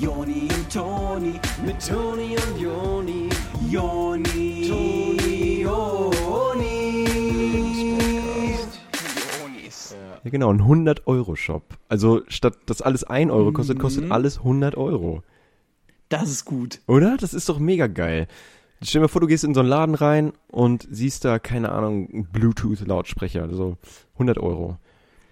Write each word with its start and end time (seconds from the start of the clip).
Joni 0.00 0.48
und 0.54 0.72
Toni, 0.72 1.40
mit 1.64 1.86
Toni 1.86 2.36
und 2.36 2.60
Joni, 2.60 3.28
Joni, 3.70 4.68
Toni, 4.68 5.62
Joni. 5.62 6.24
Ja, 10.24 10.30
genau, 10.30 10.50
ein 10.50 10.62
100-Euro-Shop. 10.62 11.62
Also 11.88 12.22
statt 12.28 12.56
dass 12.66 12.80
alles 12.80 13.04
1 13.04 13.30
Euro 13.30 13.52
kostet, 13.52 13.78
kostet 13.78 14.10
alles 14.10 14.38
100 14.38 14.74
Euro. 14.76 15.22
Das 16.08 16.30
ist 16.30 16.46
gut. 16.46 16.80
Oder? 16.86 17.16
Das 17.18 17.34
ist 17.34 17.48
doch 17.48 17.58
mega 17.58 17.86
geil. 17.86 18.26
Stell 18.82 19.00
dir 19.00 19.04
mal 19.04 19.08
vor, 19.08 19.20
du 19.20 19.26
gehst 19.26 19.44
in 19.44 19.54
so 19.54 19.60
einen 19.60 19.68
Laden 19.68 19.94
rein 19.94 20.32
und 20.48 20.86
siehst 20.90 21.24
da, 21.24 21.38
keine 21.38 21.72
Ahnung, 21.72 22.08
einen 22.10 22.24
Bluetooth-Lautsprecher, 22.26 23.42
also 23.42 23.76
100 24.14 24.38
Euro. 24.38 24.78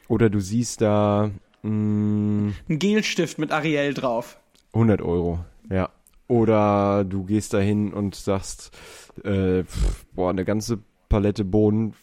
Oder 0.08 0.28
du 0.28 0.40
siehst 0.40 0.80
da 0.80 1.30
mh, 1.62 2.52
Ein 2.68 2.78
Gelstift 2.78 3.38
mit 3.38 3.50
Ariel 3.50 3.94
drauf. 3.94 4.38
100 4.72 5.02
Euro, 5.02 5.40
ja. 5.70 5.90
Oder 6.28 7.04
du 7.04 7.24
gehst 7.24 7.52
da 7.52 7.58
hin 7.58 7.92
und 7.92 8.14
sagst, 8.14 8.70
äh, 9.24 9.64
pf, 9.64 10.06
boah, 10.12 10.30
eine 10.30 10.44
ganze 10.44 10.78
Palette 11.08 11.44
Bohnen, 11.44 11.94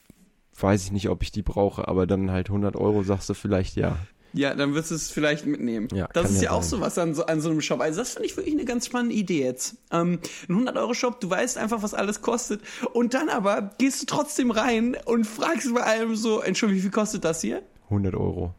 weiß 0.59 0.83
ich 0.83 0.91
nicht, 0.91 1.09
ob 1.09 1.23
ich 1.23 1.31
die 1.31 1.41
brauche, 1.41 1.87
aber 1.87 2.05
dann 2.05 2.31
halt 2.31 2.49
100 2.49 2.75
Euro 2.75 3.03
sagst 3.03 3.29
du 3.29 3.33
vielleicht 3.33 3.75
ja. 3.75 3.97
Ja, 4.33 4.53
dann 4.53 4.75
wirst 4.75 4.91
du 4.91 4.95
es 4.95 5.09
vielleicht 5.09 5.47
mitnehmen. 5.47 5.87
Ja, 5.91 6.07
das 6.13 6.29
ist 6.29 6.43
ja, 6.43 6.51
ja 6.51 6.51
auch 6.51 6.61
sowas 6.61 6.97
an 6.99 7.15
so, 7.15 7.25
an 7.25 7.41
so 7.41 7.49
einem 7.49 7.61
Shop. 7.61 7.81
Also 7.81 7.99
das 7.99 8.13
finde 8.13 8.27
ich 8.27 8.37
wirklich 8.37 8.53
eine 8.53 8.65
ganz 8.65 8.85
spannende 8.85 9.15
Idee 9.15 9.43
jetzt. 9.43 9.77
Ähm, 9.91 10.19
ein 10.47 10.67
100-Euro-Shop, 10.67 11.19
du 11.19 11.29
weißt 11.29 11.57
einfach, 11.57 11.81
was 11.81 11.95
alles 11.95 12.21
kostet. 12.21 12.61
Und 12.93 13.15
dann 13.15 13.29
aber 13.29 13.71
gehst 13.79 14.03
du 14.03 14.05
trotzdem 14.05 14.51
rein 14.51 14.95
und 15.05 15.25
fragst 15.25 15.73
bei 15.73 15.81
allem 15.81 16.15
so, 16.15 16.41
Entschuldigung, 16.41 16.77
wie 16.77 16.83
viel 16.83 16.91
kostet 16.91 17.25
das 17.25 17.41
hier? 17.41 17.63
100 17.85 18.13
Euro. 18.13 18.53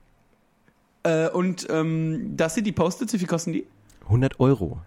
Äh, 1.05 1.28
und 1.30 1.69
ähm, 1.70 2.33
das 2.36 2.55
hier, 2.55 2.64
die 2.64 2.72
Post-its, 2.72 3.12
wie 3.12 3.19
viel 3.19 3.28
kosten 3.28 3.52
die? 3.52 3.66
100 4.05 4.41
Euro. 4.41 4.81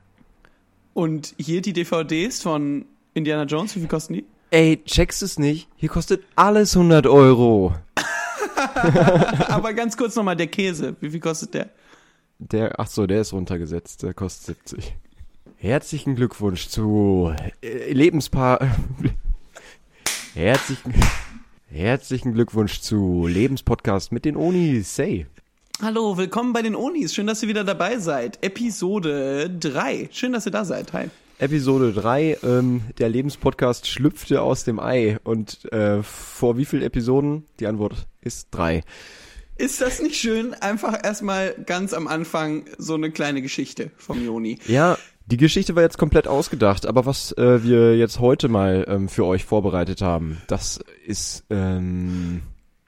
Und 0.93 1.33
hier 1.37 1.61
die 1.61 1.73
DVDs 1.73 2.41
von 2.41 2.85
Indiana 3.13 3.43
Jones, 3.43 3.75
wie 3.75 3.79
viel 3.79 3.87
kosten 3.87 4.13
die? 4.13 4.25
Ey, 4.51 4.81
checkst 4.85 5.23
es 5.23 5.39
nicht? 5.39 5.67
Hier 5.75 5.89
kostet 5.89 6.23
alles 6.35 6.75
100 6.75 7.07
Euro. 7.07 7.75
aber 9.47 9.73
ganz 9.73 9.97
kurz 9.97 10.15
nochmal, 10.15 10.35
der 10.35 10.47
Käse, 10.47 10.95
wie 10.99 11.09
viel 11.09 11.19
kostet 11.19 11.53
der? 11.53 11.69
Der, 12.37 12.79
ach 12.79 12.87
so, 12.87 13.07
der 13.07 13.21
ist 13.21 13.33
runtergesetzt, 13.33 14.03
der 14.03 14.13
kostet 14.13 14.67
70. 14.67 14.95
Herzlichen 15.57 16.15
Glückwunsch 16.15 16.67
zu 16.67 17.33
äh, 17.61 17.91
Lebenspaar. 17.93 18.59
Herzlichen, 20.33 20.93
herzlichen 21.69 22.33
Glückwunsch 22.33 22.81
zu 22.81 23.27
Lebenspodcast 23.27 24.11
mit 24.11 24.25
den 24.25 24.35
Onis. 24.35 24.95
Say. 24.95 25.27
Hallo, 25.81 26.17
willkommen 26.17 26.53
bei 26.53 26.61
den 26.61 26.75
Onis. 26.75 27.13
Schön, 27.13 27.27
dass 27.27 27.41
ihr 27.43 27.49
wieder 27.49 27.63
dabei 27.63 27.97
seid. 27.97 28.43
Episode 28.43 29.49
3. 29.49 30.09
Schön, 30.11 30.31
dass 30.31 30.45
ihr 30.45 30.51
da 30.51 30.63
seid. 30.63 30.93
Hi. 30.93 31.09
Episode 31.39 31.91
3, 31.91 32.37
ähm, 32.43 32.81
der 32.99 33.09
Lebenspodcast 33.09 33.87
schlüpfte 33.87 34.41
aus 34.41 34.63
dem 34.63 34.79
Ei. 34.79 35.17
Und 35.23 35.71
äh, 35.73 36.01
vor 36.03 36.57
wie 36.57 36.65
vielen 36.65 36.83
Episoden? 36.83 37.45
Die 37.59 37.67
Antwort 37.67 38.07
ist 38.21 38.49
drei. 38.51 38.83
Ist 39.57 39.81
das 39.81 40.01
nicht 40.01 40.15
schön? 40.15 40.53
Einfach 40.53 41.03
erstmal 41.03 41.53
ganz 41.65 41.93
am 41.93 42.07
Anfang 42.07 42.65
so 42.77 42.93
eine 42.93 43.11
kleine 43.11 43.41
Geschichte 43.41 43.91
vom 43.97 44.23
Joni. 44.23 44.59
Ja, 44.67 44.97
die 45.25 45.37
Geschichte 45.37 45.75
war 45.75 45.83
jetzt 45.83 45.97
komplett 45.97 46.27
ausgedacht, 46.27 46.85
aber 46.85 47.05
was 47.05 47.31
äh, 47.33 47.63
wir 47.63 47.97
jetzt 47.97 48.19
heute 48.19 48.47
mal 48.47 48.85
ähm, 48.87 49.09
für 49.09 49.25
euch 49.25 49.43
vorbereitet 49.43 50.01
haben, 50.01 50.41
das 50.47 50.79
ist 51.05 51.45
ähm, 51.49 52.41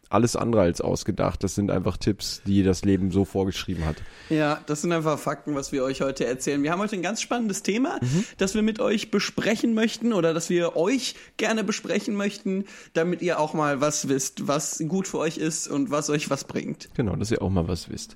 alles 0.09 0.35
andere 0.35 0.61
als 0.61 0.81
ausgedacht. 0.81 1.43
Das 1.43 1.55
sind 1.55 1.71
einfach 1.71 1.97
Tipps, 1.97 2.41
die 2.45 2.63
das 2.63 2.85
Leben 2.85 3.11
so 3.11 3.25
vorgeschrieben 3.25 3.85
hat. 3.85 3.97
Ja, 4.29 4.59
das 4.65 4.81
sind 4.81 4.91
einfach 4.91 5.17
Fakten, 5.19 5.55
was 5.55 5.71
wir 5.71 5.83
euch 5.83 6.01
heute 6.01 6.25
erzählen. 6.25 6.61
Wir 6.63 6.71
haben 6.71 6.79
heute 6.79 6.95
ein 6.95 7.01
ganz 7.01 7.21
spannendes 7.21 7.63
Thema, 7.63 7.99
das 8.37 8.55
wir 8.55 8.61
mit 8.61 8.79
euch 8.79 9.11
besprechen 9.11 9.73
möchten 9.73 10.13
oder 10.13 10.33
das 10.33 10.49
wir 10.49 10.75
euch 10.75 11.15
gerne 11.37 11.63
besprechen 11.63 12.15
möchten, 12.15 12.65
damit 12.93 13.21
ihr 13.21 13.39
auch 13.39 13.53
mal 13.53 13.81
was 13.81 14.07
wisst, 14.07 14.47
was 14.47 14.83
gut 14.87 15.07
für 15.07 15.19
euch 15.19 15.37
ist 15.37 15.67
und 15.67 15.91
was 15.91 16.09
euch 16.09 16.29
was 16.29 16.43
bringt. 16.43 16.89
Genau, 16.95 17.15
dass 17.15 17.31
ihr 17.31 17.41
auch 17.41 17.49
mal 17.49 17.67
was 17.67 17.89
wisst. 17.89 18.15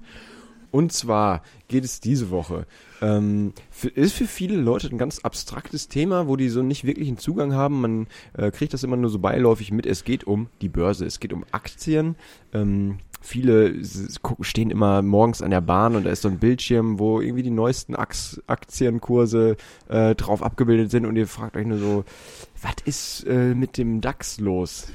Und 0.72 0.91
zwar 0.91 1.41
geht 1.68 1.84
es 1.84 2.00
diese 2.00 2.30
Woche. 2.30 2.66
Ähm, 3.02 3.53
für, 3.72 3.90
ist 3.90 4.13
für 4.13 4.28
viele 4.28 4.56
Leute 4.56 4.88
ein 4.88 4.97
ganz 4.97 5.19
abstraktes 5.19 5.88
Thema, 5.88 6.28
wo 6.28 6.35
die 6.35 6.50
so 6.50 6.62
nicht 6.62 6.84
wirklich 6.84 7.07
einen 7.07 7.18
Zugang 7.18 7.53
haben. 7.53 7.81
Man 7.81 8.07
äh, 8.34 8.52
kriegt 8.52 8.74
das 8.74 8.84
immer 8.84 8.97
nur 8.97 9.09
so 9.09 9.19
beiläufig 9.19 9.72
mit. 9.72 9.85
Es 9.85 10.03
geht 10.03 10.25
um 10.25 10.47
die 10.62 10.69
Börse, 10.69 11.06
es 11.06 11.19
geht 11.19 11.34
um 11.34 11.46
Aktien. 11.52 12.16
Ähm, 12.53 13.00
viele 13.22 13.75
stehen 14.41 14.69
immer 14.69 15.02
morgens 15.02 15.41
an 15.41 15.52
der 15.52 15.62
Bahn 15.62 15.96
und 15.96 16.06
da 16.06 16.12
ist 16.12 16.22
so 16.22 16.30
ein 16.30 16.40
Bildschirm, 16.40 17.00
wo 17.00 17.19
irgendwie 17.19 17.44
die 17.44 17.50
neuesten 17.50 17.96
Aktienkurse 17.96 19.57
äh, 19.90 20.16
drauf 20.16 20.41
abgebildet 20.44 20.91
sind 20.91 21.06
und 21.06 21.16
ihr 21.16 21.28
fragt 21.28 21.57
euch 21.57 21.66
nur 21.66 21.80
so, 21.80 22.06
was 22.62 22.75
ist 22.86 23.24
äh, 23.28 23.53
mit 23.56 23.78
dem 23.78 24.01
DAX 24.01 24.40
los? 24.40 24.88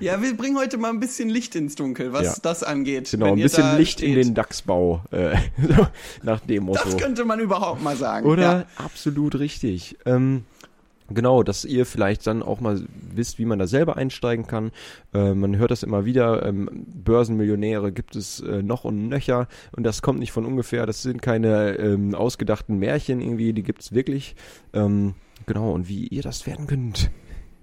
Ja, 0.00 0.20
wir 0.22 0.36
bringen 0.36 0.56
heute 0.58 0.78
mal 0.78 0.90
ein 0.90 1.00
bisschen 1.00 1.28
Licht 1.28 1.54
ins 1.54 1.74
Dunkel, 1.74 2.12
was 2.12 2.24
Ja. 2.24 2.34
das 2.42 2.62
angeht. 2.62 3.10
Genau, 3.10 3.32
ein 3.32 3.36
bisschen 3.36 3.76
Licht 3.78 4.00
in 4.00 4.12
steht. 4.12 4.26
den 4.26 4.34
DAX-Bau, 4.34 5.02
äh, 5.10 5.36
nach 6.22 6.40
dem 6.40 6.64
Motto. 6.64 6.80
Das 6.84 6.96
könnte 6.96 7.24
man 7.24 7.40
überhaupt 7.40 7.82
mal 7.82 7.96
sagen. 7.96 8.26
Oder? 8.26 8.42
Ja. 8.42 8.64
Absolut 8.76 9.38
richtig. 9.38 9.96
Ähm, 10.06 10.44
genau, 11.08 11.42
dass 11.42 11.64
ihr 11.64 11.86
vielleicht 11.86 12.26
dann 12.26 12.42
auch 12.42 12.60
mal 12.60 12.80
wisst, 13.14 13.38
wie 13.38 13.44
man 13.44 13.58
da 13.58 13.66
selber 13.66 13.96
einsteigen 13.96 14.46
kann. 14.46 14.70
Äh, 15.12 15.34
man 15.34 15.56
hört 15.56 15.70
das 15.70 15.82
immer 15.82 16.04
wieder, 16.04 16.44
ähm, 16.46 16.68
Börsenmillionäre 17.04 17.92
gibt 17.92 18.16
es 18.16 18.40
äh, 18.40 18.62
noch 18.62 18.84
und 18.84 19.08
nöcher 19.08 19.48
und 19.72 19.82
das 19.84 20.02
kommt 20.02 20.20
nicht 20.20 20.32
von 20.32 20.44
ungefähr. 20.46 20.86
Das 20.86 21.02
sind 21.02 21.20
keine 21.22 21.76
ähm, 21.78 22.14
ausgedachten 22.14 22.78
Märchen 22.78 23.20
irgendwie, 23.20 23.52
die 23.52 23.62
gibt 23.62 23.82
es 23.82 23.92
wirklich. 23.92 24.36
Ähm, 24.72 25.14
genau, 25.46 25.72
und 25.72 25.88
wie 25.88 26.06
ihr 26.06 26.22
das 26.22 26.46
werden 26.46 26.66
könnt, 26.66 27.10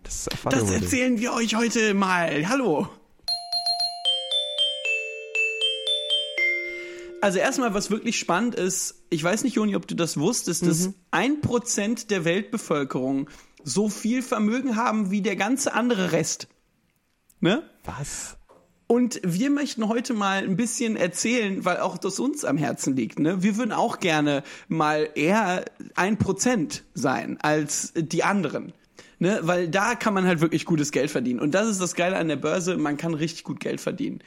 das 0.08 0.30
Das 0.44 0.72
erzählen 0.72 1.20
wir 1.20 1.34
euch 1.34 1.56
heute 1.56 1.94
mal. 1.94 2.48
Hallo. 2.48 2.88
Also 7.22 7.40
erstmal, 7.40 7.74
was 7.74 7.90
wirklich 7.90 8.18
spannend 8.18 8.56
ist, 8.56 9.04
ich 9.10 9.24
weiß 9.24 9.44
nicht, 9.44 9.56
Joni, 9.56 9.76
ob 9.76 9.88
du 9.88 9.96
das 9.96 10.18
wusstest, 10.18 10.66
dass 10.66 10.92
ein 11.12 11.42
Prozent 11.42 12.12
der 12.12 12.26
Weltbevölkerung 12.26 13.30
so 13.64 13.90
viel 13.90 14.22
Vermögen 14.22 14.76
haben 14.76 15.12
wie 15.12 15.22
der 15.22 15.36
ganze 15.36 15.74
andere 15.74 16.12
Rest. 16.12 16.48
Ne? 17.40 17.64
Was? 17.84 18.37
Und 18.88 19.20
wir 19.22 19.50
möchten 19.50 19.90
heute 19.90 20.14
mal 20.14 20.44
ein 20.44 20.56
bisschen 20.56 20.96
erzählen, 20.96 21.66
weil 21.66 21.78
auch 21.78 21.98
das 21.98 22.20
uns 22.20 22.46
am 22.46 22.58
Herzen 22.58 22.96
liegt. 22.96 23.20
Ne? 23.20 23.44
Wir 23.44 23.58
würden 23.58 23.74
auch 23.74 24.00
gerne 24.00 24.44
mal 24.70 25.10
eher 25.14 25.66
ein 25.96 26.18
Prozent 26.18 26.84
sein 26.94 27.38
als 27.42 27.92
die 27.96 28.24
anderen. 28.24 28.72
Ne? 29.20 29.40
Weil 29.42 29.68
da 29.68 29.96
kann 29.96 30.14
man 30.14 30.26
halt 30.26 30.40
wirklich 30.40 30.64
gutes 30.64 30.94
Geld 30.94 31.12
verdienen. 31.12 31.42
Und 31.42 31.54
das 31.54 31.68
ist 31.68 31.82
das 31.82 31.96
Geile 31.96 32.16
an 32.16 32.30
der 32.30 32.38
Börse, 32.38 32.78
man 32.78 32.96
kann 32.96 33.14
richtig 33.14 33.44
gut 33.44 33.60
Geld 33.60 33.82
verdienen. 33.82 34.20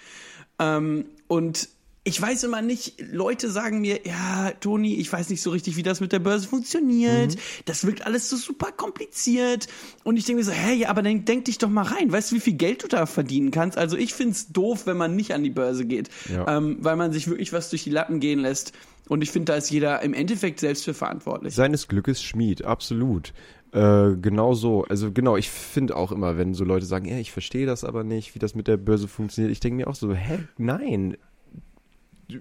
Ähm, 0.59 1.07
und 1.27 1.69
ich 2.03 2.21
weiß 2.21 2.45
immer 2.45 2.63
nicht, 2.63 2.95
Leute 3.13 3.51
sagen 3.51 3.83
mir, 3.83 4.01
ja, 4.05 4.53
Toni, 4.61 4.95
ich 4.95 5.13
weiß 5.13 5.29
nicht 5.29 5.43
so 5.43 5.51
richtig, 5.51 5.77
wie 5.77 5.83
das 5.83 6.01
mit 6.01 6.13
der 6.13 6.19
Börse 6.19 6.49
funktioniert. 6.49 7.37
Das 7.67 7.87
wirkt 7.87 8.07
alles 8.07 8.31
so 8.31 8.37
super 8.37 8.73
kompliziert. 8.73 9.67
Und 10.03 10.17
ich 10.17 10.25
denke 10.25 10.39
mir 10.41 10.45
so, 10.45 10.53
hä, 10.53 10.75
ja, 10.75 10.89
aber 10.89 11.03
dann 11.03 11.27
denk 11.27 11.45
dich 11.45 11.59
doch 11.59 11.69
mal 11.69 11.83
rein. 11.83 12.11
Weißt 12.11 12.31
du, 12.31 12.37
wie 12.37 12.41
viel 12.41 12.55
Geld 12.55 12.83
du 12.83 12.89
da 12.89 13.05
verdienen 13.05 13.51
kannst? 13.51 13.77
Also 13.77 13.99
ich 13.99 14.15
find's 14.15 14.49
doof, 14.51 14.87
wenn 14.87 14.97
man 14.97 15.15
nicht 15.15 15.35
an 15.35 15.45
die 15.45 15.51
Börse 15.51 15.85
geht, 15.85 16.09
Ja. 16.33 16.57
ähm, 16.57 16.79
weil 16.81 16.97
man 16.97 17.13
sich 17.13 17.29
wirklich 17.29 17.53
was 17.53 17.69
durch 17.69 17.85
die 17.85 17.91
Lappen 17.91 18.19
gehen 18.19 18.41
lässt. 18.41 18.73
Und 19.09 19.23
ich 19.23 19.31
finde, 19.31 19.53
da 19.53 19.59
ist 19.59 19.71
jeder 19.71 20.01
im 20.03 20.15
Endeffekt 20.15 20.61
selbst 20.61 20.85
für 20.85 20.95
verantwortlich. 20.95 21.55
Seines 21.55 21.87
Glückes 21.87 22.23
Schmied, 22.23 22.65
absolut. 22.65 23.35
Äh, 23.73 24.17
genau 24.21 24.55
so. 24.55 24.85
Also 24.89 25.13
genau, 25.13 25.37
ich 25.37 25.51
finde 25.51 25.97
auch 25.97 26.13
immer, 26.13 26.39
wenn 26.39 26.55
so 26.55 26.65
Leute 26.65 26.87
sagen, 26.87 27.05
ja, 27.07 27.19
ich 27.19 27.31
verstehe 27.31 27.67
das 27.67 27.85
aber 27.85 28.05
nicht, 28.05 28.35
wie 28.35 28.39
das 28.39 28.55
mit 28.55 28.69
der 28.69 28.77
Börse 28.79 29.07
funktioniert, 29.07 29.53
ich 29.53 29.61
denke 29.61 29.77
mir 29.77 29.87
auch 29.89 29.95
so, 29.95 30.15
hä, 30.15 30.39
nein. 30.59 31.17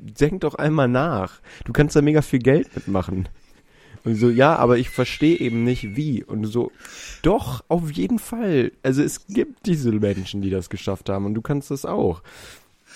Denk 0.02 0.42
doch 0.42 0.56
einmal 0.56 0.88
nach. 0.88 1.40
Du 1.66 1.74
kannst 1.74 1.96
da 1.96 2.02
mega 2.02 2.22
viel 2.22 2.40
Geld 2.40 2.74
mitmachen. 2.76 3.30
Und 4.06 4.16
so, 4.16 4.30
ja, 4.30 4.56
aber 4.56 4.78
ich 4.78 4.90
verstehe 4.90 5.38
eben 5.38 5.64
nicht, 5.64 5.96
wie. 5.98 6.24
Und 6.24 6.46
so, 6.46 6.72
doch, 7.22 7.64
auf 7.68 7.92
jeden 7.92 8.20
Fall. 8.20 8.72
Also 8.82 9.04
es 9.04 9.28
gibt 9.28 9.66
diese 9.66 9.92
Menschen, 9.92 10.42
die 10.42 10.50
das 10.50 10.70
geschafft 10.70 11.10
haben 11.10 11.26
und 11.26 11.34
du 11.34 11.42
kannst 11.42 11.70
das 11.70 11.86
auch. 11.86 12.22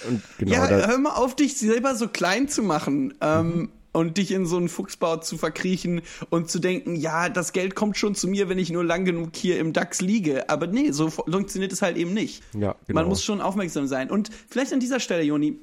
Und 0.07 0.22
genau, 0.38 0.54
ja, 0.54 0.69
hör 0.69 0.98
mal 0.98 1.16
auf, 1.16 1.36
dich 1.36 1.57
selber 1.57 1.95
so 1.95 2.07
klein 2.07 2.48
zu 2.48 2.63
machen. 2.63 3.13
Ähm, 3.22 3.69
und 3.95 4.18
dich 4.18 4.31
in 4.31 4.48
so 4.48 4.57
einen 4.57 4.69
Fuchsbau 4.69 5.18
zu 5.18 5.38
verkriechen 5.38 6.01
und 6.31 6.50
zu 6.50 6.57
denken, 6.57 6.95
ja, 6.95 7.30
das 7.30 7.54
Geld 7.54 7.75
kommt 7.75 7.95
schon 7.95 8.16
zu 8.16 8.28
mir, 8.28 8.50
wenn 8.50 8.57
ich 8.57 8.72
nur 8.72 8.84
lang 8.84 9.06
genug 9.06 9.36
hier 9.36 9.60
im 9.60 9.72
DAX 9.72 10.01
liege. 10.01 10.50
Aber 10.50 10.66
nee, 10.66 10.90
so 10.90 11.12
fu- 11.12 11.22
funktioniert 11.30 11.72
es 11.72 11.84
halt 11.84 11.95
eben 11.95 12.12
nicht. 12.12 12.42
Ja, 12.57 12.74
genau. 12.88 13.01
Man 13.01 13.07
muss 13.07 13.24
schon 13.24 13.40
aufmerksam 13.40 13.86
sein. 13.86 14.10
Und 14.10 14.31
vielleicht 14.50 14.74
an 14.74 14.80
dieser 14.80 15.00
Stelle, 15.00 15.22
Joni, 15.22 15.60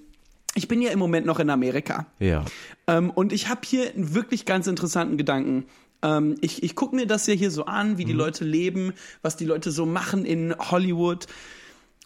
ich 0.55 0.69
bin 0.69 0.83
ja 0.83 0.91
im 0.91 0.99
Moment 0.99 1.27
noch 1.27 1.39
in 1.39 1.51
Amerika. 1.51 2.07
ja. 2.19 2.45
Ähm, 2.87 3.11
und 3.11 3.33
ich 3.33 3.49
habe 3.49 3.61
hier 3.65 3.93
einen 3.95 4.15
wirklich 4.15 4.45
ganz 4.47 4.67
interessanten 4.67 5.17
Gedanken. 5.17 5.65
Ähm, 6.03 6.37
ich 6.41 6.63
ich 6.63 6.75
gucke 6.75 6.97
mir 6.97 7.07
das 7.07 7.27
ja 7.27 7.35
hier 7.35 7.51
so 7.51 7.67
an, 7.67 7.99
wie 7.99 8.05
die 8.05 8.13
Leute 8.13 8.45
leben, 8.45 8.93
was 9.23 9.37
die 9.37 9.45
Leute 9.45 9.71
so 9.71 9.87
machen 9.87 10.25
in 10.25 10.55
Hollywood. 10.59 11.27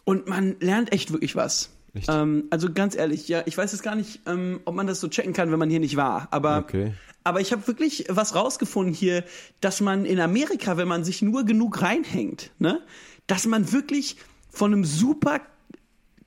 Und 0.03 0.27
man 0.27 0.55
lernt 0.59 0.91
echt 0.93 1.11
wirklich 1.11 1.35
was. 1.35 1.71
Echt? 1.95 2.07
Ähm, 2.09 2.43
also 2.51 2.71
ganz 2.71 2.95
ehrlich, 2.95 3.27
ja, 3.27 3.41
ich 3.45 3.57
weiß 3.57 3.71
jetzt 3.71 3.81
gar 3.81 3.95
nicht, 3.95 4.19
ähm, 4.27 4.59
ob 4.65 4.75
man 4.75 4.85
das 4.85 4.99
so 4.99 5.07
checken 5.07 5.33
kann, 5.33 5.51
wenn 5.51 5.57
man 5.59 5.69
hier 5.69 5.79
nicht 5.79 5.95
war. 5.95 6.27
Aber 6.31 6.57
Okay. 6.59 6.93
aber 7.23 7.41
ich 7.41 7.51
habe 7.51 7.65
wirklich 7.67 8.05
was 8.09 8.35
rausgefunden 8.35 8.93
hier, 8.93 9.23
dass 9.61 9.81
man 9.81 10.05
in 10.05 10.19
Amerika, 10.19 10.77
wenn 10.77 10.87
man 10.89 11.03
sich 11.03 11.21
nur 11.23 11.45
genug 11.45 11.81
reinhängt, 11.81 12.51
ne, 12.59 12.81
dass 13.27 13.47
man 13.47 13.71
wirklich 13.71 14.17
von 14.49 14.71
einem 14.73 14.83
super 14.85 15.39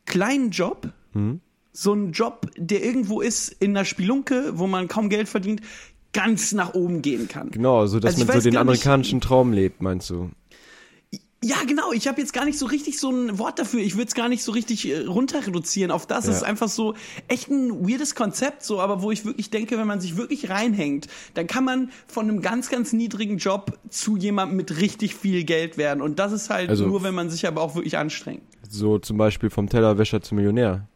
kleinen 0.06 0.50
Job, 0.50 0.88
so 1.72 1.92
ein 1.92 2.12
Job, 2.12 2.50
der 2.56 2.84
irgendwo 2.84 3.20
ist 3.20 3.48
in 3.60 3.76
einer 3.76 3.84
Spielunke, 3.84 4.52
wo 4.54 4.66
man 4.66 4.88
kaum 4.88 5.08
Geld 5.08 5.28
verdient, 5.28 5.60
ganz 6.12 6.52
nach 6.52 6.74
oben 6.74 7.02
gehen 7.02 7.28
kann. 7.28 7.50
Genau, 7.50 7.86
so 7.86 8.00
dass 8.00 8.14
Also 8.14 8.24
man 8.26 8.36
so 8.40 8.42
den 8.42 8.54
gar 8.54 8.64
nicht- 8.64 8.68
amerikanischen 8.70 9.20
Traum 9.20 9.52
lebt, 9.52 9.82
meinst 9.82 10.10
du? 10.10 10.30
Ja, 11.44 11.54
genau. 11.68 11.92
Ich 11.92 12.08
habe 12.08 12.20
jetzt 12.20 12.32
gar 12.32 12.44
nicht 12.44 12.58
so 12.58 12.66
richtig 12.66 12.98
so 12.98 13.10
ein 13.12 13.38
Wort 13.38 13.60
dafür. 13.60 13.78
Ich 13.78 13.94
würde 13.94 14.08
es 14.08 14.14
gar 14.16 14.28
nicht 14.28 14.42
so 14.42 14.50
richtig 14.50 14.88
äh, 14.88 15.04
runter 15.06 15.46
reduzieren 15.46 15.92
auf 15.92 16.04
das. 16.04 16.24
Ja. 16.24 16.32
Es 16.32 16.38
ist 16.38 16.42
einfach 16.42 16.66
so 16.68 16.94
echt 17.28 17.48
ein 17.48 17.86
weirdes 17.88 18.16
Konzept, 18.16 18.64
so, 18.64 18.80
aber 18.80 19.02
wo 19.02 19.12
ich 19.12 19.24
wirklich 19.24 19.48
denke, 19.50 19.78
wenn 19.78 19.86
man 19.86 20.00
sich 20.00 20.16
wirklich 20.16 20.50
reinhängt, 20.50 21.06
dann 21.34 21.46
kann 21.46 21.64
man 21.64 21.92
von 22.08 22.28
einem 22.28 22.40
ganz, 22.42 22.70
ganz 22.70 22.92
niedrigen 22.92 23.38
Job 23.38 23.78
zu 23.88 24.16
jemandem 24.16 24.56
mit 24.56 24.80
richtig 24.80 25.14
viel 25.14 25.44
Geld 25.44 25.78
werden. 25.78 26.02
Und 26.02 26.18
das 26.18 26.32
ist 26.32 26.50
halt 26.50 26.70
Also- 26.70 26.86
nur, 26.88 27.04
wenn 27.04 27.14
man 27.14 27.30
sich 27.30 27.46
aber 27.46 27.60
auch 27.62 27.76
wirklich 27.76 27.96
anstrengt. 27.98 28.42
So 28.68 28.98
zum 28.98 29.16
Beispiel 29.16 29.48
vom 29.50 29.68
Tellerwäscher 29.68 30.20
zum 30.20 30.36
Millionär. 30.38 30.88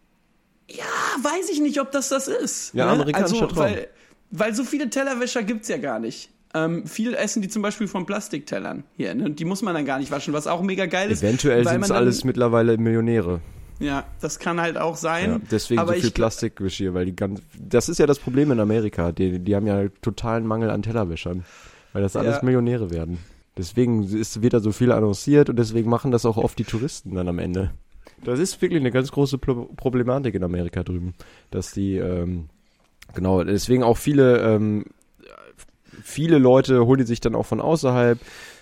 Ja, 0.76 0.84
weiß 1.22 1.50
ich 1.50 1.60
nicht, 1.60 1.80
ob 1.80 1.92
das 1.92 2.08
das 2.08 2.28
ist. 2.28 2.74
Ja, 2.74 2.90
amerikanischer 2.90 3.42
also, 3.42 3.46
Traum. 3.46 3.64
Weil, 3.64 3.88
weil 4.30 4.54
so 4.54 4.64
viele 4.64 4.88
Tellerwäscher 4.88 5.42
gibt's 5.42 5.68
ja 5.68 5.76
gar 5.76 5.98
nicht. 5.98 6.30
Ähm, 6.54 6.86
viel 6.86 7.14
essen 7.14 7.40
die 7.42 7.48
zum 7.48 7.62
Beispiel 7.62 7.88
von 7.88 8.06
Plastiktellern 8.06 8.84
hier. 8.96 9.14
Ne? 9.14 9.24
Und 9.24 9.38
die 9.38 9.44
muss 9.44 9.62
man 9.62 9.74
dann 9.74 9.84
gar 9.84 9.98
nicht 9.98 10.10
waschen, 10.10 10.34
was 10.34 10.46
auch 10.46 10.62
mega 10.62 10.86
geil 10.86 11.10
ist. 11.10 11.22
Eventuell 11.22 11.66
sind 11.66 11.82
es 11.82 11.90
alles 11.90 12.24
mittlerweile 12.24 12.76
Millionäre. 12.76 13.40
Ja, 13.78 14.04
das 14.20 14.38
kann 14.38 14.60
halt 14.60 14.76
auch 14.78 14.96
sein. 14.96 15.30
Ja, 15.30 15.40
deswegen 15.50 15.80
aber 15.80 15.94
so 15.94 16.00
viel 16.00 16.10
Plastikgeschirr, 16.10 16.94
weil 16.94 17.06
die 17.06 17.16
ganz, 17.16 17.40
das 17.58 17.88
ist 17.88 17.98
ja 17.98 18.06
das 18.06 18.18
Problem 18.18 18.50
in 18.52 18.60
Amerika. 18.60 19.12
Die, 19.12 19.38
die 19.38 19.56
haben 19.56 19.66
ja 19.66 19.88
totalen 20.02 20.46
Mangel 20.46 20.70
an 20.70 20.82
Tellerwäschern, 20.82 21.44
weil 21.92 22.02
das 22.02 22.14
alles 22.14 22.36
Ja. 22.36 22.44
Millionäre 22.44 22.90
werden. 22.90 23.18
Deswegen 23.56 24.04
ist, 24.04 24.40
wird 24.40 24.52
da 24.52 24.60
so 24.60 24.72
viel 24.72 24.92
annonciert 24.92 25.50
und 25.50 25.56
deswegen 25.56 25.90
machen 25.90 26.10
das 26.10 26.24
auch 26.24 26.36
oft 26.36 26.58
die 26.58 26.64
Touristen 26.64 27.14
dann 27.14 27.28
am 27.28 27.38
Ende. 27.38 27.72
Das 28.24 28.38
ist 28.38 28.60
wirklich 28.62 28.80
eine 28.80 28.90
ganz 28.90 29.10
große 29.10 29.38
Pro 29.38 29.66
Problematik 29.76 30.34
in 30.34 30.44
Amerika 30.44 30.82
drüben, 30.82 31.14
dass 31.50 31.72
die, 31.72 31.96
ähm, 31.96 32.48
genau, 33.14 33.42
deswegen 33.42 33.82
auch 33.82 33.96
viele, 33.96 34.38
ähm, 34.40 34.84
viele 36.02 36.38
Leute 36.38 36.86
holen 36.86 36.98
die 36.98 37.06
sich 37.06 37.20
dann 37.20 37.34
auch 37.34 37.46
von 37.46 37.60
außerhalb. 37.60 38.18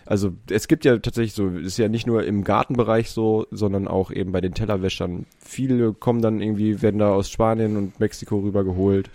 Also 0.06 0.32
es 0.50 0.66
gibt 0.66 0.84
ja 0.84 0.98
tatsächlich 0.98 1.34
so, 1.34 1.48
ist 1.48 1.78
ja 1.78 1.88
nicht 1.88 2.06
nur 2.06 2.24
im 2.24 2.42
Gartenbereich 2.42 3.10
so, 3.10 3.46
sondern 3.50 3.86
auch 3.86 4.10
eben 4.10 4.32
bei 4.32 4.40
den 4.40 4.54
Tellerwäschern. 4.54 5.26
Viele 5.38 5.92
kommen 5.92 6.20
dann 6.20 6.40
irgendwie, 6.40 6.82
werden 6.82 6.98
da 6.98 7.10
aus 7.10 7.30
Spanien 7.30 7.76
und 7.76 8.00
Mexiko 8.00 8.38
rübergeholt. 8.40 9.10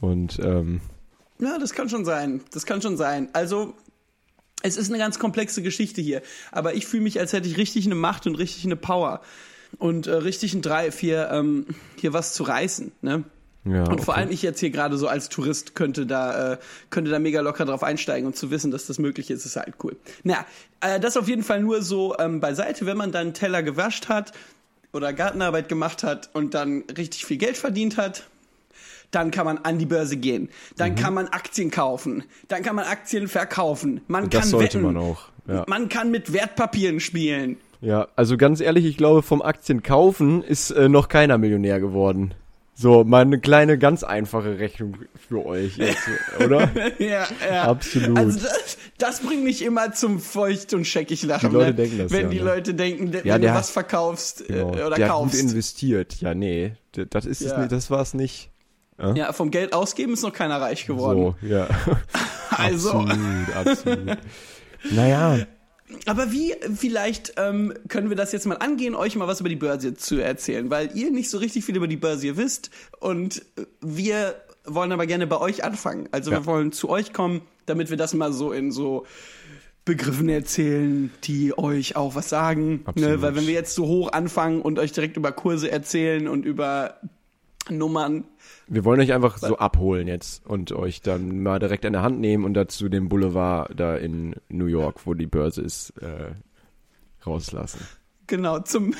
Und 0.00 0.38
ähm, 0.40 0.80
Ja, 1.38 1.58
das 1.58 1.72
kann 1.72 1.88
schon 1.88 2.04
sein. 2.04 2.42
Das 2.52 2.66
kann 2.66 2.82
schon 2.82 2.96
sein. 2.96 3.28
Also, 3.32 3.74
es 4.62 4.76
ist 4.76 4.90
eine 4.90 4.98
ganz 4.98 5.18
komplexe 5.18 5.62
Geschichte 5.62 6.02
hier. 6.02 6.20
Aber 6.52 6.74
ich 6.74 6.86
fühle 6.86 7.04
mich, 7.04 7.18
als 7.20 7.32
hätte 7.32 7.48
ich 7.48 7.56
richtig 7.56 7.86
eine 7.86 7.94
Macht 7.94 8.26
und 8.26 8.34
richtig 8.34 8.64
eine 8.64 8.76
Power. 8.76 9.20
Und 9.78 10.06
äh, 10.06 10.14
richtig 10.14 10.52
einen 10.52 10.62
Drive, 10.62 10.98
hier, 10.98 11.30
ähm, 11.32 11.66
hier 12.00 12.12
was 12.12 12.34
zu 12.34 12.42
reißen. 12.44 12.92
Ne? 13.02 13.24
ja. 13.64 13.84
Und 13.84 14.04
vor 14.04 14.14
okay. 14.14 14.22
allem 14.22 14.30
ich 14.30 14.42
jetzt 14.42 14.60
hier 14.60 14.70
gerade 14.70 14.96
so 14.96 15.08
als 15.08 15.28
Tourist 15.28 15.74
könnte 15.74 16.06
da, 16.06 16.52
äh, 16.52 16.58
könnte 16.90 17.10
da 17.10 17.18
mega 17.18 17.40
locker 17.40 17.64
drauf 17.64 17.82
einsteigen 17.82 18.26
und 18.26 18.36
zu 18.36 18.50
wissen, 18.50 18.70
dass 18.70 18.86
das 18.86 18.98
möglich 18.98 19.30
ist, 19.30 19.44
ist 19.46 19.56
halt 19.56 19.74
cool. 19.82 19.96
Naja, 20.22 20.44
äh, 20.80 21.00
das 21.00 21.16
auf 21.16 21.28
jeden 21.28 21.42
Fall 21.42 21.60
nur 21.60 21.82
so 21.82 22.16
ähm, 22.18 22.40
beiseite, 22.40 22.86
wenn 22.86 22.96
man 22.96 23.12
dann 23.12 23.34
Teller 23.34 23.62
gewascht 23.62 24.08
hat 24.08 24.32
oder 24.92 25.12
Gartenarbeit 25.12 25.68
gemacht 25.68 26.02
hat 26.02 26.30
und 26.34 26.54
dann 26.54 26.84
richtig 26.96 27.24
viel 27.26 27.36
Geld 27.38 27.56
verdient 27.56 27.96
hat, 27.96 28.24
dann 29.10 29.30
kann 29.30 29.44
man 29.46 29.58
an 29.58 29.78
die 29.78 29.86
Börse 29.86 30.16
gehen. 30.16 30.48
Dann 30.76 30.92
Mhm. 30.92 30.96
kann 30.96 31.14
man 31.14 31.28
Aktien 31.28 31.70
kaufen. 31.70 32.24
Dann 32.48 32.62
kann 32.62 32.74
man 32.76 32.84
Aktien 32.84 33.28
verkaufen. 33.28 34.00
Man 34.08 34.28
das 34.28 34.42
kann 34.42 34.50
sollte 34.50 34.78
wetten. 34.78 34.82
man 34.82 34.96
auch. 34.96 35.28
Ja. 35.46 35.64
Man 35.68 35.88
kann 35.88 36.10
mit 36.10 36.32
Wertpapieren 36.32 37.00
spielen. 37.00 37.58
Ja, 37.84 38.08
also 38.16 38.36
ganz 38.36 38.60
ehrlich, 38.60 38.84
ich 38.84 38.96
glaube, 38.96 39.22
vom 39.22 39.42
Aktien 39.42 39.82
kaufen 39.82 40.42
ist 40.42 40.70
äh, 40.70 40.88
noch 40.88 41.08
keiner 41.08 41.38
Millionär 41.38 41.80
geworden. 41.80 42.34
So, 42.76 43.04
mal 43.04 43.22
eine 43.22 43.38
kleine, 43.38 43.78
ganz 43.78 44.02
einfache 44.02 44.58
Rechnung 44.58 44.96
für 45.28 45.46
euch 45.46 45.76
jetzt, 45.76 46.02
oder? 46.44 46.68
ja, 46.98 47.24
ja. 47.48 47.62
Absolut. 47.68 48.18
Also 48.18 48.40
das, 48.40 48.78
das 48.98 49.20
bringt 49.20 49.44
mich 49.44 49.62
immer 49.62 49.92
zum 49.92 50.18
Feucht 50.18 50.74
und 50.74 50.84
scheckig 50.84 51.22
lachen. 51.22 51.50
Die 51.50 51.54
Leute 51.54 51.66
ne? 51.70 51.74
denken 51.74 51.98
das, 51.98 52.10
Wenn 52.10 52.22
ja, 52.22 52.28
die 52.30 52.38
ne? 52.40 52.44
Leute 52.44 52.74
denken, 52.74 53.12
de- 53.12 53.24
Ja, 53.24 53.34
wenn 53.34 53.42
du 53.42 53.50
hat- 53.50 53.58
was 53.58 53.70
verkaufst 53.70 54.48
Genau. 54.48 54.74
äh, 54.74 54.82
oder 54.82 54.96
Der 54.96 55.08
hat 55.08 55.14
gut 55.14 55.22
kaufst. 55.30 55.40
investiert. 55.40 56.16
Ja, 56.20 56.34
nee, 56.34 56.72
das 57.10 57.26
ist 57.26 57.42
es 57.42 57.52
Ja. 57.52 57.58
nicht, 57.60 57.70
das 57.70 57.90
war's 57.92 58.12
nicht. 58.14 58.50
Ja, 59.14 59.32
vom 59.32 59.50
Geld 59.52 59.72
ausgeben 59.72 60.12
ist 60.14 60.22
noch 60.22 60.32
keiner 60.32 60.60
reich 60.60 60.86
geworden. 60.86 61.34
So, 61.42 61.46
ja. 61.46 61.68
Also, 62.50 62.90
Absolut, 62.92 63.56
absolut. 63.56 64.18
naja, 64.92 65.38
aber 66.06 66.32
wie 66.32 66.54
vielleicht 66.74 67.34
ähm, 67.36 67.74
können 67.88 68.08
wir 68.08 68.16
das 68.16 68.32
jetzt 68.32 68.46
mal 68.46 68.56
angehen, 68.56 68.94
euch 68.94 69.16
mal 69.16 69.28
was 69.28 69.40
über 69.40 69.48
die 69.48 69.56
Börse 69.56 69.94
zu 69.94 70.16
erzählen, 70.18 70.70
weil 70.70 70.96
ihr 70.96 71.10
nicht 71.10 71.30
so 71.30 71.38
richtig 71.38 71.64
viel 71.64 71.76
über 71.76 71.88
die 71.88 71.96
Börse 71.96 72.36
wisst 72.36 72.70
und 73.00 73.42
wir 73.80 74.34
wollen 74.64 74.92
aber 74.92 75.06
gerne 75.06 75.26
bei 75.26 75.38
euch 75.38 75.62
anfangen. 75.62 76.08
Also 76.10 76.30
Ja. 76.30 76.38
wir 76.38 76.46
wollen 76.46 76.72
zu 76.72 76.88
euch 76.88 77.12
kommen, 77.12 77.42
damit 77.66 77.90
wir 77.90 77.96
das 77.96 78.14
mal 78.14 78.32
so 78.32 78.52
in 78.52 78.72
so 78.72 79.04
Begriffen 79.84 80.30
erzählen, 80.30 81.10
die 81.24 81.56
euch 81.58 81.96
auch 81.96 82.14
was 82.14 82.30
sagen. 82.30 82.84
Ne? 82.94 83.20
Weil 83.20 83.36
wenn 83.36 83.46
wir 83.46 83.52
jetzt 83.52 83.74
so 83.74 83.86
hoch 83.86 84.12
anfangen 84.12 84.62
und 84.62 84.78
euch 84.78 84.92
direkt 84.92 85.18
über 85.18 85.32
Kurse 85.32 85.70
erzählen 85.70 86.26
und 86.28 86.46
über 86.46 86.98
Nummern, 87.70 88.24
wir 88.66 88.84
wollen 88.84 89.00
euch 89.00 89.12
einfach 89.12 89.38
so 89.38 89.58
abholen 89.58 90.08
jetzt 90.08 90.46
und 90.46 90.72
euch 90.72 91.02
dann 91.02 91.42
mal 91.42 91.58
direkt 91.58 91.84
an 91.84 91.92
der 91.92 92.02
Hand 92.02 92.20
nehmen 92.20 92.44
und 92.44 92.54
dazu 92.54 92.88
den 92.88 93.08
Boulevard 93.08 93.70
da 93.78 93.96
in 93.96 94.36
New 94.48 94.66
York, 94.66 95.06
wo 95.06 95.14
die 95.14 95.26
Börse 95.26 95.62
ist, 95.62 95.90
äh, 96.00 96.32
rauslassen. 97.26 97.80
genau, 98.26 98.60
zum 98.60 98.94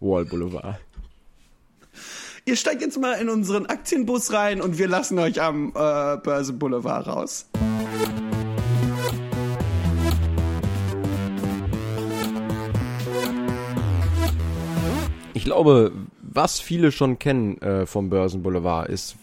Wall 0.00 0.24
Boulevard. 0.24 0.78
Ihr 2.44 2.56
steigt 2.56 2.80
jetzt 2.80 2.98
mal 2.98 3.14
in 3.14 3.28
unseren 3.28 3.66
Aktienbus 3.66 4.32
rein 4.32 4.60
und 4.60 4.78
wir 4.78 4.88
lassen 4.88 5.18
euch 5.18 5.42
am 5.42 5.68
äh, 5.68 6.16
Börse 6.16 6.52
Boulevard 6.52 7.06
raus. 7.06 7.46
Ich 15.34 15.44
glaube, 15.44 15.92
was 16.32 16.60
viele 16.60 16.92
schon 16.92 17.18
kennen 17.18 17.60
äh, 17.60 17.86
vom 17.86 18.08
Börsenboulevard 18.08 18.88
ist 18.88 19.16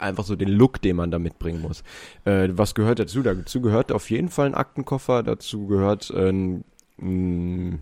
einfach 0.00 0.24
so 0.24 0.36
den 0.36 0.48
Look, 0.48 0.80
den 0.82 0.96
man 0.96 1.10
da 1.10 1.18
mitbringen 1.18 1.62
muss. 1.62 1.82
Äh, 2.24 2.50
was 2.52 2.74
gehört 2.74 2.98
dazu? 2.98 3.22
Dazu 3.22 3.60
gehört 3.60 3.92
auf 3.92 4.10
jeden 4.10 4.28
Fall 4.28 4.46
ein 4.46 4.54
Aktenkoffer, 4.54 5.22
dazu 5.22 5.66
gehört 5.66 6.10
äh, 6.10 6.30
ein, 6.30 6.64
ein 7.00 7.80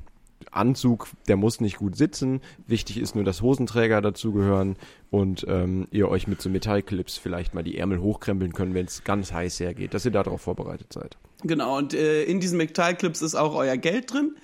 Anzug, 0.51 1.09
der 1.29 1.37
muss 1.37 1.61
nicht 1.61 1.77
gut 1.77 1.97
sitzen. 1.97 2.41
Wichtig 2.67 2.99
ist 2.99 3.15
nur, 3.15 3.25
dass 3.25 3.43
Hosenträger 3.43 4.01
dazu 4.01 4.33
gehören 4.33 4.77
und 5.11 5.45
ähm, 5.49 5.87
ihr 5.91 6.09
euch 6.09 6.27
mit 6.27 6.41
so 6.41 6.49
Metallclips 6.49 7.19
vielleicht 7.19 7.55
mal 7.55 7.63
die 7.63 7.77
Ärmel 7.79 8.01
hochkrempeln 8.01 8.53
können, 8.53 8.75
wenn 8.75 8.87
es 8.87 9.05
ganz 9.05 9.33
heiß 9.33 9.61
hergeht, 9.61 9.95
dass 9.95 10.05
ihr 10.05 10.11
darauf 10.11 10.41
vorbereitet 10.41 10.93
seid. 10.93 11.17
Genau, 11.43 11.77
und 11.77 11.95
äh, 11.95 12.25
in 12.25 12.41
diesen 12.41 12.57
Metallclips 12.57 13.23
ist 13.23 13.35
auch 13.35 13.55
euer 13.55 13.77
Geld 13.77 14.13
drin. 14.13 14.37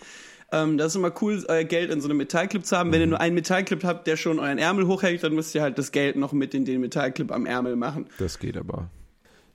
Ähm, 0.52 0.78
das 0.78 0.88
ist 0.88 0.96
immer 0.96 1.12
cool, 1.22 1.42
euer 1.48 1.64
Geld 1.64 1.90
in 1.90 2.00
so 2.00 2.08
einem 2.08 2.18
Metallclip 2.18 2.64
zu 2.66 2.76
haben. 2.76 2.92
Wenn 2.92 3.00
ihr 3.00 3.06
nur 3.06 3.20
einen 3.20 3.34
Metallclip 3.34 3.82
habt, 3.84 4.06
der 4.06 4.16
schon 4.16 4.38
euren 4.38 4.58
Ärmel 4.58 4.86
hochhält, 4.86 5.24
dann 5.24 5.34
müsst 5.34 5.54
ihr 5.54 5.62
halt 5.62 5.78
das 5.78 5.90
Geld 5.92 6.16
noch 6.16 6.32
mit 6.32 6.54
in 6.54 6.64
den 6.64 6.80
Metallclip 6.80 7.32
am 7.32 7.46
Ärmel 7.46 7.76
machen. 7.76 8.06
Das 8.18 8.38
geht 8.38 8.56
aber. 8.56 8.88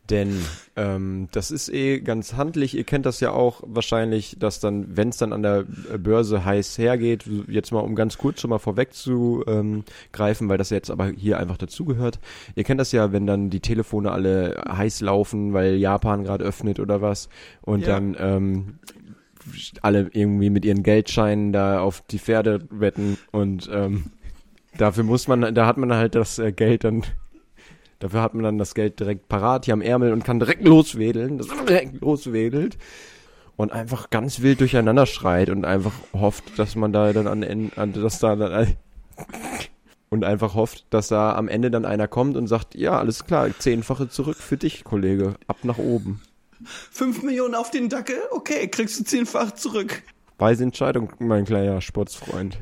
Denn 0.10 0.42
ähm, 0.78 1.28
das 1.34 1.52
ist 1.52 1.68
eh 1.68 2.00
ganz 2.00 2.36
handlich. 2.36 2.78
Ihr 2.78 2.86
kennt 2.86 3.06
das 3.06 3.20
ja 3.20 3.32
auch 3.32 3.62
wahrscheinlich, 3.66 4.38
dass 4.40 4.62
dann, 4.62 4.96
wenn 4.96 5.10
es 5.10 5.18
dann 5.18 5.34
an 5.34 5.44
der 5.44 5.66
Börse 5.98 6.46
heiß 6.46 6.78
hergeht, 6.78 7.26
jetzt 7.50 7.74
mal 7.74 7.82
um 7.82 7.94
ganz 7.94 8.18
kurz 8.18 8.40
schon 8.40 8.50
mal 8.50 8.58
vorweg 8.58 8.94
zu 8.94 9.44
ähm, 9.48 9.84
greifen, 10.14 10.48
weil 10.48 10.58
das 10.58 10.70
jetzt 10.70 10.90
aber 10.92 11.08
hier 11.08 11.38
einfach 11.40 11.58
dazugehört. 11.58 12.20
Ihr 12.56 12.64
kennt 12.64 12.80
das 12.80 12.94
ja, 12.94 13.12
wenn 13.12 13.28
dann 13.28 13.50
die 13.50 13.60
Telefone 13.60 14.14
alle 14.14 14.64
heiß 14.72 15.02
laufen, 15.02 15.52
weil 15.52 15.76
Japan 15.76 16.24
gerade 16.24 16.46
öffnet 16.46 16.80
oder 16.80 17.02
was 17.02 17.28
und 17.62 17.82
Ja. 17.82 17.88
dann 18.00 18.16
ähm, 18.18 18.80
alle 19.82 20.10
irgendwie 20.12 20.50
mit 20.50 20.66
ihren 20.66 20.84
Geldscheinen 20.84 21.54
da 21.54 21.80
auf 21.80 22.02
die 22.02 22.20
Pferde 22.20 22.68
wetten 22.70 23.18
und 23.32 23.70
ähm, 23.72 24.06
dafür 24.78 25.04
muss 25.04 25.28
man, 25.28 25.54
da 25.54 25.66
hat 25.66 25.78
man 25.78 25.94
halt 25.94 26.16
das 26.16 26.40
äh, 26.40 26.52
Geld 26.52 26.84
dann 26.84 27.04
Dafür 28.00 28.22
hat 28.22 28.34
man 28.36 28.44
dann 28.44 28.58
das 28.58 28.76
Geld 28.76 29.00
direkt 29.00 29.28
parat 29.28 29.66
hier 29.66 29.74
am 29.74 29.82
Ärmel 29.82 30.14
und 30.14 30.24
kann 30.24 30.40
direkt 30.40 30.64
loswedeln, 30.64 31.38
das 31.38 31.48
direkt 31.68 32.02
loswedelt 32.02 32.78
und 33.56 33.72
einfach 33.72 34.10
ganz 34.10 34.42
wild 34.42 34.62
durcheinander 34.62 35.06
schreit 35.06 35.50
und 35.50 35.66
einfach 35.66 35.94
hofft, 36.14 36.60
dass 36.60 36.76
man 36.76 36.94
da 36.94 37.12
dann 37.12 37.28
an, 37.28 37.72
an 37.76 37.94
dass 37.94 38.20
da 38.20 38.36
dann 38.36 38.76
und 40.10 40.24
einfach 40.24 40.54
hofft, 40.54 40.86
dass 40.92 41.08
da 41.08 41.36
am 41.36 41.48
Ende 41.48 41.72
dann 41.72 41.86
einer 41.86 42.08
kommt 42.08 42.38
und 42.38 42.48
sagt, 42.48 42.76
ja, 42.76 43.00
alles 43.00 43.26
klar, 43.26 43.50
zehnfache 43.58 44.10
zurück 44.10 44.38
für 44.38 44.58
dich, 44.58 44.84
Kollege, 44.84 45.36
ab 45.48 45.58
nach 45.64 45.80
oben. 45.80 46.22
Fünf 46.64 47.24
Millionen 47.24 47.56
auf 47.56 47.72
den 47.72 47.90
Dackel? 47.90 48.20
Okay, 48.32 48.68
kriegst 48.68 49.00
du 49.00 49.04
zehnfach 49.04 49.52
zurück. 49.54 50.04
Weise 50.38 50.64
Entscheidung, 50.64 51.14
mein 51.20 51.46
kleiner 51.46 51.82
Sportsfreund. 51.82 52.60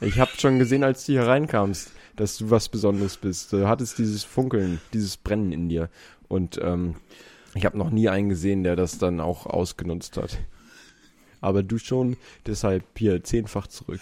Ich 0.00 0.18
hab 0.18 0.30
schon 0.40 0.58
gesehen, 0.58 0.84
als 0.84 1.06
du 1.06 1.12
hier 1.12 1.26
reinkamst. 1.26 1.90
dass 2.16 2.36
du 2.38 2.50
was 2.50 2.68
Besonderes 2.68 3.16
bist. 3.16 3.52
Du 3.52 3.68
hattest 3.68 3.98
dieses 3.98 4.24
Funkeln, 4.24 4.80
dieses 4.92 5.16
Brennen 5.16 5.52
in 5.52 5.68
dir. 5.68 5.88
Und 6.28 6.60
ähm, 6.62 6.96
ich 7.54 7.64
habe 7.64 7.78
noch 7.78 7.90
nie 7.90 8.08
einen 8.08 8.28
gesehen, 8.28 8.62
der 8.62 8.76
das 8.76 8.98
dann 8.98 9.20
auch 9.20 9.46
ausgenutzt 9.46 10.16
hat. 10.16 10.38
Aber 11.40 11.62
du 11.62 11.78
schon, 11.78 12.16
deshalb 12.46 12.84
hier 12.96 13.22
zehnfach 13.22 13.66
zurück. 13.66 14.00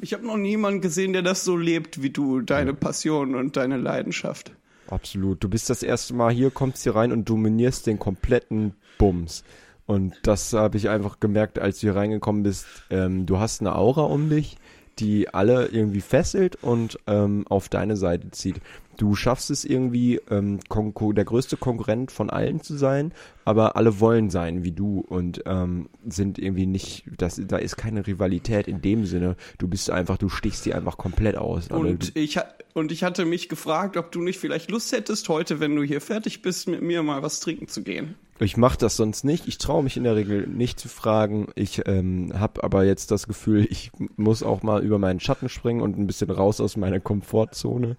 Ich 0.00 0.12
habe 0.12 0.26
noch 0.26 0.36
niemanden 0.36 0.80
gesehen, 0.82 1.12
der 1.12 1.22
das 1.22 1.44
so 1.44 1.56
lebt 1.56 2.02
wie 2.02 2.10
du, 2.10 2.40
deine 2.42 2.74
Passion 2.74 3.34
und 3.34 3.56
deine 3.56 3.78
Leidenschaft. 3.78 4.52
Absolut. 4.88 5.42
Du 5.42 5.48
bist 5.48 5.70
das 5.70 5.82
erste 5.82 6.14
Mal 6.14 6.32
hier, 6.32 6.50
kommst 6.50 6.82
hier 6.82 6.94
rein 6.94 7.12
und 7.12 7.28
dominierst 7.28 7.86
den 7.86 7.98
kompletten 7.98 8.74
Bums. 8.98 9.44
Und 9.86 10.14
das 10.22 10.52
habe 10.52 10.76
ich 10.78 10.88
einfach 10.88 11.20
gemerkt, 11.20 11.58
als 11.58 11.80
du 11.80 11.88
hier 11.88 11.96
reingekommen 11.96 12.42
bist. 12.42 12.66
Ähm, 12.90 13.26
du 13.26 13.38
hast 13.38 13.60
eine 13.60 13.76
Aura 13.76 14.02
um 14.02 14.30
dich, 14.30 14.56
die 14.98 15.32
alle 15.32 15.66
irgendwie 15.66 16.00
fesselt 16.00 16.56
und 16.62 16.98
ähm, 17.06 17.44
auf 17.48 17.68
deine 17.68 17.96
Seite 17.96 18.30
zieht. 18.30 18.60
Du 18.96 19.16
schaffst 19.16 19.50
es 19.50 19.64
irgendwie, 19.64 20.20
ähm, 20.30 20.60
der 20.70 21.24
größte 21.24 21.56
Konkurrent 21.56 22.12
von 22.12 22.30
allen 22.30 22.60
zu 22.60 22.76
sein, 22.76 23.12
aber 23.44 23.76
alle 23.76 23.98
wollen 23.98 24.30
sein 24.30 24.62
wie 24.62 24.70
du 24.70 25.00
und 25.00 25.42
ähm, 25.46 25.88
sind 26.06 26.38
irgendwie 26.38 26.66
nicht, 26.66 27.04
das, 27.18 27.40
da 27.44 27.56
ist 27.56 27.76
keine 27.76 28.06
Rivalität 28.06 28.68
in 28.68 28.82
dem 28.82 29.04
Sinne. 29.04 29.36
Du 29.58 29.66
bist 29.66 29.90
einfach, 29.90 30.16
du 30.16 30.28
stichst 30.28 30.64
die 30.66 30.74
einfach 30.74 30.96
komplett 30.96 31.36
aus. 31.36 31.68
Und 31.68 32.14
du, 32.14 32.20
ich, 32.20 32.38
und 32.74 32.92
ich 32.92 33.02
hatte 33.02 33.24
mich 33.24 33.48
gefragt, 33.48 33.96
ob 33.96 34.12
du 34.12 34.22
nicht 34.22 34.38
vielleicht 34.38 34.70
Lust 34.70 34.92
hättest, 34.92 35.28
heute, 35.28 35.60
wenn 35.60 35.74
du 35.74 35.82
hier 35.82 36.00
fertig 36.00 36.42
bist, 36.42 36.68
mit 36.68 36.82
mir 36.82 37.02
mal 37.02 37.22
was 37.22 37.40
trinken 37.40 37.68
zu 37.68 37.82
gehen. 37.82 38.14
Ich 38.40 38.56
mache 38.56 38.78
das 38.78 38.96
sonst 38.96 39.24
nicht. 39.24 39.46
Ich 39.46 39.58
traue 39.58 39.84
mich 39.84 39.96
in 39.96 40.04
der 40.04 40.16
Regel 40.16 40.46
nicht 40.48 40.80
zu 40.80 40.88
fragen. 40.88 41.48
Ich 41.54 41.82
ähm, 41.86 42.32
habe 42.34 42.64
aber 42.64 42.84
jetzt 42.84 43.10
das 43.10 43.28
Gefühl, 43.28 43.66
ich 43.70 43.92
muss 44.16 44.42
auch 44.42 44.62
mal 44.62 44.82
über 44.82 44.98
meinen 44.98 45.20
Schatten 45.20 45.48
springen 45.48 45.80
und 45.80 45.98
ein 45.98 46.06
bisschen 46.06 46.30
raus 46.30 46.60
aus 46.60 46.76
meiner 46.76 47.00
Komfortzone. 47.00 47.96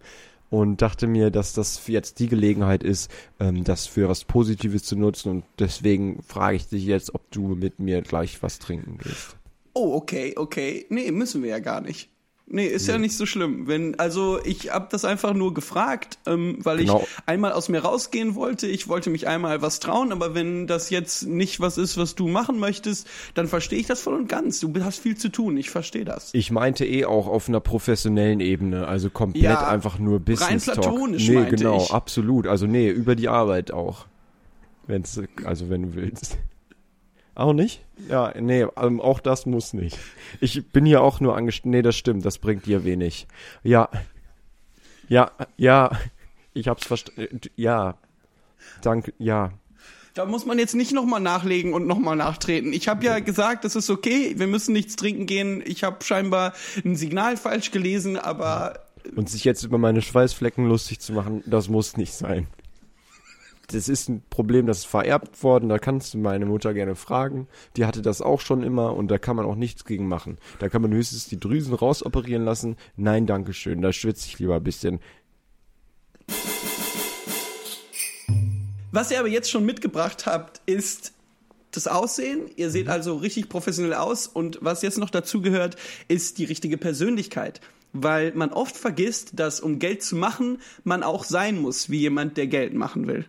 Und 0.50 0.82
dachte 0.82 1.08
mir, 1.08 1.32
dass 1.32 1.54
das 1.54 1.88
jetzt 1.88 2.20
die 2.20 2.28
Gelegenheit 2.28 2.84
ist, 2.84 3.10
ähm, 3.40 3.64
das 3.64 3.88
für 3.88 4.10
was 4.10 4.26
Positives 4.26 4.84
zu 4.84 4.96
nutzen. 4.96 5.30
Und 5.30 5.46
deswegen 5.58 6.22
frage 6.22 6.58
ich 6.58 6.68
dich 6.68 6.86
jetzt, 6.86 7.16
ob 7.16 7.30
du 7.32 7.56
mit 7.56 7.80
mir 7.80 8.02
gleich 8.02 8.44
was 8.44 8.60
trinken 8.60 8.98
gehst. 8.98 9.38
Oh, 9.74 9.96
okay, 9.96 10.34
okay. 10.38 10.86
Nee, 10.90 11.12
müssen 11.12 11.44
wir 11.44 11.50
ja 11.50 11.60
gar 11.60 11.82
nicht. 11.82 12.10
Nee, 12.48 12.68
ist 12.68 12.88
ja 12.88 13.00
nicht 13.00 13.18
so 13.18 13.26
schlimm. 13.26 13.66
Wenn, 13.68 13.98
also 14.00 14.40
ich 14.46 14.72
habe 14.72 14.88
das 14.92 15.04
einfach 15.04 15.34
nur 15.34 15.56
gefragt, 15.56 16.20
ähm, 16.28 16.60
weil 16.62 16.78
Genau. 16.78 17.02
ich 17.02 17.08
einmal 17.26 17.52
aus 17.54 17.70
mir 17.70 17.80
rausgehen 17.80 18.36
wollte. 18.36 18.68
Ich 18.68 18.88
wollte 18.88 19.10
mich 19.10 19.28
einmal 19.28 19.64
was 19.64 19.80
trauen, 19.80 20.12
aber 20.12 20.36
wenn 20.36 20.68
das 20.68 20.92
jetzt 20.92 21.26
nicht 21.26 21.60
was 21.60 21.80
ist, 21.80 21.98
was 21.98 22.14
du 22.14 22.28
machen 22.28 22.60
möchtest, 22.60 23.08
dann 23.34 23.48
verstehe 23.48 23.80
ich 23.80 23.88
das 23.88 24.02
voll 24.02 24.14
und 24.14 24.30
ganz. 24.30 24.60
Du 24.60 24.72
hast 24.84 25.00
viel 25.00 25.18
zu 25.18 25.30
tun, 25.30 25.58
ich 25.58 25.72
verstehe 25.72 26.06
das. 26.06 26.30
Ich 26.34 26.52
meinte 26.52 26.86
eh 26.86 27.06
auch 27.06 27.26
auf 27.26 27.50
einer 27.50 27.62
professionellen 27.62 28.40
Ebene, 28.42 28.88
also 28.88 29.10
komplett 29.10 29.44
Ja, 29.44 29.68
einfach 29.68 29.98
nur 29.98 30.20
Business 30.20 30.66
Talk. 30.66 30.76
platonisch 30.82 31.28
nee, 31.28 31.36
meinte 31.36 31.56
genau, 31.56 31.78
ich. 31.82 31.92
absolut. 31.92 32.46
Also 32.46 32.68
nee, 32.68 32.90
über 32.90 33.16
die 33.16 33.28
Arbeit 33.28 33.72
auch. 33.72 34.06
Wenn's, 34.86 35.20
also 35.44 35.72
wenn 35.72 35.82
du 35.82 35.96
willst. 35.96 36.38
Auch 37.36 37.52
nicht? 37.52 37.84
Ja, 38.10 38.34
nee, 38.40 38.66
ähm, 38.78 39.02
auch 39.02 39.20
das 39.20 39.46
muss 39.46 39.74
nicht. 39.74 39.98
Ich 40.40 40.70
bin 40.70 40.86
hier 40.86 41.02
auch 41.02 41.20
nur 41.20 41.36
angestellt. 41.36 41.72
Nee, 41.72 41.82
das 41.82 41.98
stimmt, 41.98 42.26
das 42.26 42.38
bringt 42.38 42.66
dir 42.66 42.86
wenig. 42.86 43.28
Ja. 43.62 43.90
Ja, 45.10 45.32
ja. 45.58 45.92
Ich 46.54 46.70
hab's 46.70 46.88
verstanden. 46.88 47.42
Ja. 47.58 47.98
Danke, 48.82 49.14
ja. 49.20 49.52
Da 50.14 50.26
muss 50.26 50.46
man 50.46 50.58
jetzt 50.58 50.76
nicht 50.76 50.94
nochmal 50.94 51.20
nachlegen 51.20 51.74
und 51.74 51.88
nochmal 51.88 52.16
nachtreten. 52.16 52.72
Ich 52.72 52.88
habe 52.88 53.04
ja 53.04 53.20
gesagt, 53.20 53.66
es 53.66 53.76
ist 53.76 53.90
okay, 53.90 54.36
wir 54.38 54.48
müssen 54.48 54.72
nichts 54.72 54.96
trinken 54.96 55.26
gehen. 55.26 55.62
Ich 55.66 55.84
habe 55.84 56.02
scheinbar 56.06 56.54
ein 56.86 56.96
Signal 56.96 57.36
falsch 57.36 57.72
gelesen, 57.72 58.18
aber 58.18 58.80
Und 59.18 59.30
sich 59.30 59.44
jetzt 59.44 59.64
über 59.64 59.78
meine 59.78 60.02
Schweißflecken 60.02 60.70
lustig 60.70 61.02
zu 61.02 61.12
machen, 61.12 61.44
das 61.46 61.68
muss 61.68 61.98
nicht 61.98 62.14
sein. 62.14 62.48
Das 63.72 63.90
ist 63.90 64.10
ein 64.10 64.24
Problem, 64.30 64.68
das 64.68 64.80
ist 64.80 64.86
vererbt 64.86 65.42
worden, 65.44 65.70
da 65.70 65.80
kannst 65.80 66.14
du 66.14 66.18
meine 66.18 66.46
Mutter 66.46 66.74
gerne 66.74 66.96
fragen. 66.96 67.48
Die 67.76 67.86
hatte 67.86 68.02
das 68.02 68.22
auch 68.22 68.42
schon 68.42 68.64
immer 68.64 68.96
und 68.96 69.10
da 69.10 69.18
kann 69.18 69.36
man 69.36 69.46
auch 69.46 69.56
nichts 69.56 69.86
gegen 69.86 70.08
machen. 70.08 70.38
Da 70.60 70.70
kann 70.70 70.82
man 70.82 70.94
höchstens 70.94 71.28
die 71.28 71.40
Drüsen 71.40 71.74
rausoperieren 71.74 72.46
lassen. 72.46 72.76
Nein, 72.96 73.26
Dankeschön, 73.26 73.82
da 73.82 73.92
schwitze 73.92 74.28
ich 74.28 74.40
lieber 74.40 74.56
ein 74.56 74.64
bisschen. 74.64 75.00
Was 78.92 79.12
ihr 79.12 79.20
aber 79.20 79.28
jetzt 79.28 79.52
schon 79.52 79.66
mitgebracht 79.66 80.26
habt, 80.26 80.62
ist 80.66 81.12
das 81.72 81.88
Aussehen. 81.88 82.50
Ihr 82.56 82.70
seht 82.70 82.88
also 82.88 83.18
richtig 83.18 83.50
professionell 83.50 83.94
aus 83.94 84.28
und 84.28 84.60
was 84.62 84.82
jetzt 84.82 84.98
noch 84.98 85.10
dazu 85.10 85.42
gehört, 85.42 85.76
ist 86.08 86.38
die 86.38 86.46
richtige 86.46 86.78
Persönlichkeit. 86.78 87.60
Weil 87.92 88.34
man 88.34 88.52
oft 88.52 88.76
vergisst, 88.76 89.40
dass 89.40 89.60
um 89.60 89.80
Geld 89.80 90.04
zu 90.04 90.16
machen, 90.16 90.60
man 90.84 91.04
auch 91.04 91.24
sein 91.24 91.60
muss, 91.62 91.90
wie 91.90 92.00
jemand, 92.00 92.38
der 92.38 92.48
Geld 92.48 92.74
machen 92.74 93.08
will. 93.08 93.26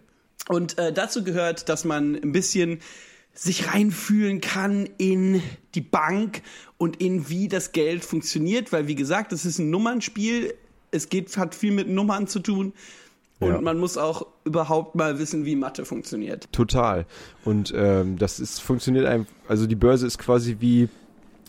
Und 0.49 0.79
äh, 0.79 0.93
dazu 0.93 1.25
gehört, 1.25 1.69
dass 1.69 1.85
man 1.85 2.15
ein 2.15 2.33
bisschen 2.33 2.81
sich 3.35 3.73
reinfühlen 3.73 4.41
kann 4.41 4.89
in 4.97 5.43
die 5.75 5.81
Bank 5.83 6.43
und 6.79 7.03
in 7.03 7.29
wie 7.29 7.49
das 7.49 7.73
Geld 7.73 8.05
funktioniert, 8.05 8.73
weil 8.73 8.87
wie 8.89 8.95
gesagt, 8.95 9.33
das 9.33 9.45
ist 9.45 9.59
ein 9.59 9.71
Nummernspiel. 9.71 10.55
Es 10.91 11.09
geht, 11.09 11.37
hat 11.37 11.55
viel 11.55 11.73
mit 11.73 11.89
Nummern 11.89 12.27
zu 12.29 12.39
tun. 12.41 12.73
Und 13.39 13.51
Ja. 13.51 13.61
man 13.61 13.79
muss 13.79 13.99
auch 13.99 14.27
überhaupt 14.45 14.95
mal 14.95 15.19
wissen, 15.19 15.45
wie 15.45 15.57
Mathe 15.57 15.85
funktioniert. 15.85 16.51
Total. 16.53 17.05
Und 17.45 17.75
ähm, 17.77 18.17
das 18.17 18.41
ist 18.41 18.61
funktioniert 18.63 19.05
einfach, 19.05 19.31
also 19.49 19.67
die 19.67 19.75
Börse 19.75 20.07
ist 20.07 20.17
quasi 20.17 20.57
wie 20.61 20.89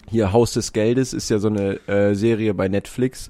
hier 0.09 0.33
Haus 0.33 0.51
des 0.53 0.73
Geldes, 0.73 1.13
ist 1.13 1.29
ja 1.29 1.39
so 1.39 1.47
eine 1.47 1.79
äh, 1.87 2.13
Serie 2.13 2.53
bei 2.53 2.67
Netflix. 2.67 3.29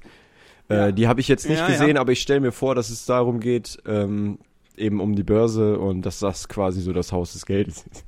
Äh, 0.69 0.75
Ja. 0.75 0.91
Die 0.91 1.07
habe 1.07 1.21
ich 1.21 1.27
jetzt 1.27 1.47
nicht 1.47 1.59
ja. 1.59 1.67
gesehen, 1.67 1.97
aber 1.97 2.11
ich 2.11 2.21
stelle 2.21 2.39
mir 2.39 2.51
vor, 2.51 2.73
dass 2.73 2.89
es 2.89 3.05
darum 3.05 3.39
geht, 3.39 3.77
ähm, 3.85 4.39
eben 4.77 5.01
um 5.01 5.15
die 5.15 5.23
Börse 5.23 5.79
und 5.79 6.03
dass 6.03 6.19
das 6.19 6.47
quasi 6.47 6.81
so 6.81 6.93
das 6.93 7.11
Haus 7.11 7.33
des 7.33 7.45
Geldes 7.45 7.85
ist. 7.91 8.05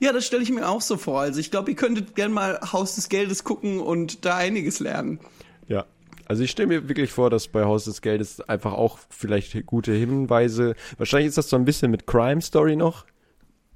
Ja, 0.00 0.12
das 0.12 0.26
stelle 0.26 0.42
ich 0.42 0.50
mir 0.50 0.68
auch 0.68 0.80
so 0.80 0.96
vor. 0.96 1.20
Also 1.20 1.40
ich 1.40 1.50
glaube, 1.50 1.70
ihr 1.70 1.76
könntet 1.76 2.14
gern 2.14 2.32
mal 2.32 2.60
Haus 2.72 2.94
des 2.94 3.08
Geldes 3.08 3.44
gucken 3.44 3.80
und 3.80 4.24
da 4.24 4.36
einiges 4.36 4.80
lernen. 4.80 5.20
Ja. 5.68 5.84
Also 6.26 6.42
ich 6.42 6.50
stelle 6.50 6.68
mir 6.68 6.88
wirklich 6.88 7.12
vor, 7.12 7.30
dass 7.30 7.48
bei 7.48 7.64
Haus 7.64 7.84
des 7.84 8.00
Geldes 8.00 8.40
einfach 8.40 8.72
auch 8.72 8.98
vielleicht 9.10 9.66
gute 9.66 9.92
Hinweise, 9.92 10.74
wahrscheinlich 10.96 11.28
ist 11.28 11.38
das 11.38 11.50
so 11.50 11.56
ein 11.56 11.64
bisschen 11.64 11.90
mit 11.90 12.06
Crime 12.06 12.40
Story 12.40 12.76
noch, 12.76 13.04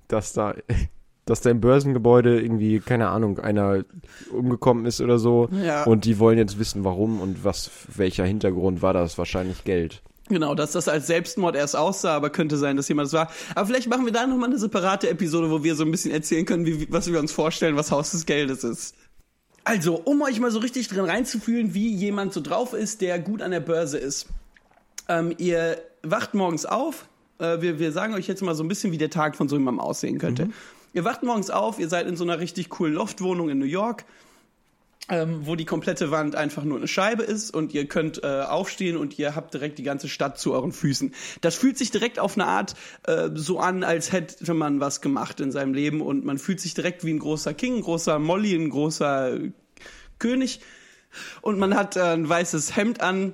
dass 0.09 0.33
da, 0.33 0.55
dass 1.25 1.43
da 1.43 1.51
im 1.51 1.61
Börsengebäude 1.61 2.41
irgendwie, 2.41 2.81
keine 2.81 3.09
Ahnung, 3.09 3.39
einer 3.39 3.85
umgekommen 4.33 4.87
ist 4.87 5.01
oder 5.01 5.19
so. 5.19 5.49
Ja. 5.65 5.85
Und 5.85 6.05
die 6.05 6.19
wollen 6.19 6.39
jetzt 6.39 6.59
wissen, 6.59 6.85
warum 6.85 7.21
und 7.21 7.45
was, 7.45 7.71
welcher 7.95 8.25
Hintergrund 8.25 8.81
war 8.83 8.95
das? 8.95 9.19
Wahrscheinlich 9.19 9.65
Geld. 9.65 10.03
Genau, 10.29 10.55
dass 10.55 10.73
das 10.73 10.89
als 10.89 11.07
Selbstmord 11.07 11.57
erst 11.57 11.77
aussah, 11.77 12.15
aber 12.15 12.31
könnte 12.31 12.57
sein, 12.57 12.77
dass 12.77 12.89
jemand 12.89 13.09
es 13.09 13.13
war. 13.13 13.31
Aber 13.55 13.67
vielleicht 13.67 13.89
machen 13.89 14.05
wir 14.05 14.13
da 14.13 14.27
nochmal 14.27 14.51
eine 14.51 14.59
separate 14.59 15.09
Episode, 15.09 15.51
wo 15.51 15.65
wir 15.65 15.75
so 15.75 15.85
ein 15.85 15.91
bisschen 15.91 16.11
erzählen 16.11 16.45
können, 16.45 16.67
wie, 16.67 16.91
was 16.91 17.11
wir 17.11 17.19
uns 17.19 17.33
vorstellen, 17.33 17.77
was 17.77 17.91
Haus 17.91 18.11
des 18.11 18.27
Geldes 18.27 18.65
ist. 18.65 18.95
Also, 19.65 19.97
um 19.97 20.23
euch 20.23 20.41
mal 20.41 20.51
so 20.51 20.61
richtig 20.61 20.89
drin 20.89 21.05
reinzufühlen, 21.05 21.75
wie 21.75 21.93
jemand 21.93 22.33
so 22.33 22.41
drauf 22.41 22.73
ist, 22.73 23.01
der 23.01 23.19
gut 23.19 23.43
an 23.43 23.51
der 23.51 23.61
Börse 23.61 23.99
ist. 23.99 24.27
Ähm, 25.09 25.35
ihr 25.39 25.79
wacht 26.03 26.35
morgens 26.35 26.67
auf. 26.67 27.07
Äh, 27.39 27.61
wir, 27.61 27.79
wir 27.79 27.93
sagen 27.93 28.15
euch 28.15 28.27
jetzt 28.27 28.43
mal 28.43 28.55
so 28.55 28.65
ein 28.65 28.69
bisschen, 28.69 28.93
wie 28.93 28.99
der 28.99 29.11
Tag 29.11 29.37
von 29.37 29.49
so 29.49 29.57
jemandem 29.57 29.81
aussehen 29.81 30.19
könnte. 30.19 30.49
Ihr 30.95 31.05
wacht 31.05 31.23
morgens 31.23 31.51
auf, 31.51 31.79
ihr 31.79 31.89
seid 31.89 32.07
in 32.07 32.17
so 32.17 32.25
einer 32.25 32.39
richtig 32.39 32.71
coolen 32.71 32.95
Loftwohnung 32.95 33.51
in 33.51 33.59
New 33.59 33.67
York 33.67 34.05
ähm, 35.11 35.47
wo 35.47 35.57
die 35.57 35.65
komplette 35.65 36.11
Wand 36.11 36.35
einfach 36.37 36.65
nur 36.65 36.77
eine 36.79 36.89
Scheibe 36.89 37.23
ist 37.23 37.55
und 37.55 37.73
ihr 37.73 37.87
könnt 37.87 38.23
äh, 38.23 38.43
aufstehen 38.43 38.97
und 38.97 39.19
ihr 39.19 39.35
habt 39.35 39.55
direkt 39.55 39.79
die 39.79 39.83
ganze 39.83 40.09
Stadt 40.09 40.39
zu 40.39 40.53
euren 40.53 40.73
Füßen. 40.73 41.15
Das 41.41 41.55
fühlt 41.55 41.79
sich 41.79 41.91
direkt 41.91 42.19
auf 42.19 42.37
eine 42.37 42.47
Art 42.47 42.75
äh, 43.05 43.31
so 43.35 43.59
an, 43.59 43.85
als 43.85 44.13
hätte 44.13 44.53
man 44.55 44.81
was 44.81 45.01
gemacht 45.01 45.41
in 45.41 45.51
seinem 45.53 45.73
Leben 45.75 46.01
und 46.03 46.25
man 46.25 46.39
fühlt 46.39 46.61
sich 46.61 46.75
direkt 46.75 47.05
wie 47.05 47.13
ein 47.13 47.19
großer 47.21 47.55
King, 47.55 47.77
ein 47.77 47.83
großer 47.83 48.19
Molly, 48.19 48.55
ein 48.55 48.71
großer 48.71 49.35
äh, 49.37 49.53
König 50.19 50.61
und 51.41 51.59
man 51.59 51.75
hat 51.75 51.97
äh, 51.97 52.03
ein 52.03 52.29
weißes 52.29 52.77
Hemd 52.77 53.01
an 53.01 53.33